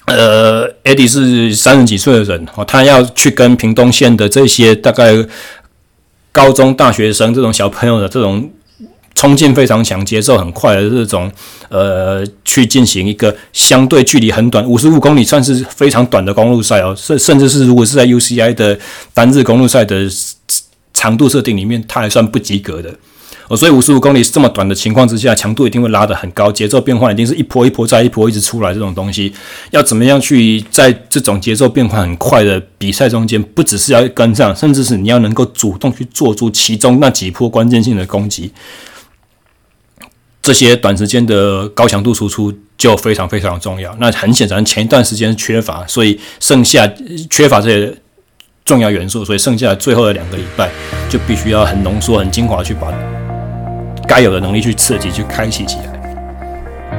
[0.04, 5.14] 呃，Eddie 是三十几岁的人哦，他要去跟屏东县的这些大概
[6.30, 8.50] 高中大学生这种小朋友的这种
[9.14, 11.30] 冲劲非常强、节奏很快的这种
[11.68, 18.78] 呃，去进行一个相对距离很短，五十五公里算是非常短的公路赛哦，甚甚至是如果是在 UCI 的
[19.14, 20.06] 单日公路赛的
[21.00, 22.94] 长度设定里面，它还算不及格的。
[23.48, 28.74] 哦，所以五十五公里这么短的情况之下，强度一定会拉得很高，节奏变化一定是一波一波再一波一直出来。
[28.74, 29.32] 这种东西
[29.70, 38.52] 要怎么样去在这种节奏变化很快的比赛中间，不只是要跟上，甚至是你要能够主动去做出其中那几波关键性的攻击，
[40.42, 43.96] 这些短时间的高强度输出就非常非常重要。
[43.98, 46.88] 那很显然前一段时间缺乏，所以剩下
[47.28, 47.96] 缺乏这些
[48.70, 50.68] 重要元素，所以剩下的最后的两个礼拜
[51.08, 52.86] 就必须要很浓缩、很精华去把。
[54.06, 56.92] 该有的能力去刺激、去开启起来。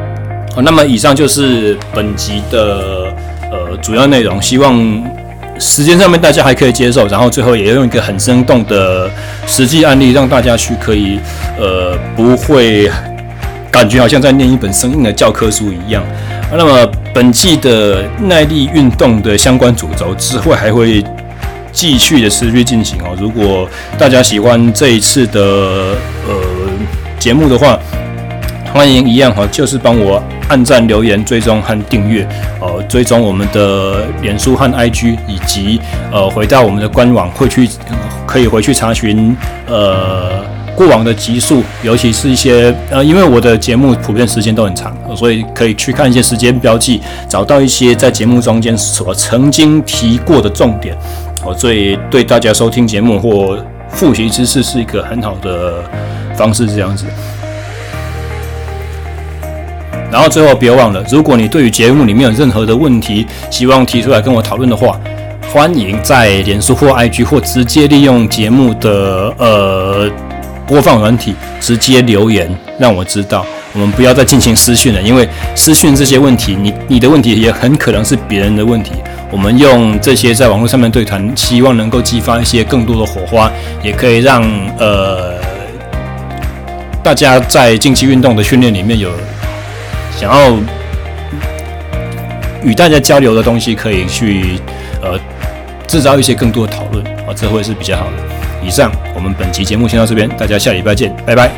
[0.54, 3.14] 好，那么以上就是本集的
[3.50, 4.42] 呃主要内容。
[4.42, 5.04] 希望
[5.60, 9.10] 时间上面大家还可以接受，然后最后也要用一个很生动的
[9.48, 11.20] 实际案例，让大家去可以
[11.58, 12.92] 呃不会
[13.70, 16.04] 感觉好像在念一本生硬的教科书一样。
[16.54, 21.04] 那么本季的耐力运动的相关主轴之后还会
[21.72, 23.16] 继续的持续进行哦。
[23.20, 23.68] 如果
[23.98, 25.42] 大家喜欢这一次的
[26.28, 26.36] 呃。
[27.22, 27.78] 节目的话，
[28.74, 30.20] 欢迎一样哈，就是帮我
[30.50, 32.28] 按赞、留言、追踪和订阅，
[32.60, 35.80] 呃，追踪我们的脸书和 IG，以及
[36.12, 37.70] 呃，回到我们的官网，会去
[38.26, 40.44] 可以回去查询呃
[40.76, 47.00] 过往的集数，尤其是一些呃，因为我的节目普遍时间都很长，所以可以去看一些时间标记，
[47.30, 50.98] 找到一些在节目中间所曾经提过的重点，
[51.44, 53.58] 哦，所以对大家收听节目或
[53.90, 55.84] 复习知识是一个很好的。
[56.34, 57.06] 方式这样子，
[60.10, 65.00] 然后最后别忘了，如果你对于节目里面有任何的问题，希望提出来跟我讨论的话，
[65.54, 70.10] 欢迎在脸书或 IG 或直接利用节目的呃
[70.66, 73.46] 播放软体直接留言，让我知道。
[73.74, 78.94] 我们不要再进行私讯了，因为私讯这些问题，你你的问题也很可能是别人的问题。
[79.32, 83.52] 我们用这些在网络上面对谈，希望能够激发一些更多的火花，
[83.82, 84.44] 也可以让
[84.78, 85.40] 呃。
[87.04, 89.10] 大家在竞技运动的训练里面有
[90.16, 90.56] 想要
[92.64, 94.60] 与大家交流的东西，可以去
[95.02, 95.20] 呃
[95.88, 98.12] 制造一些更多的讨论啊，这会是比较好的。
[98.64, 101.50] 以上，我们本期节目先到这边，大家下礼拜见，拜拜。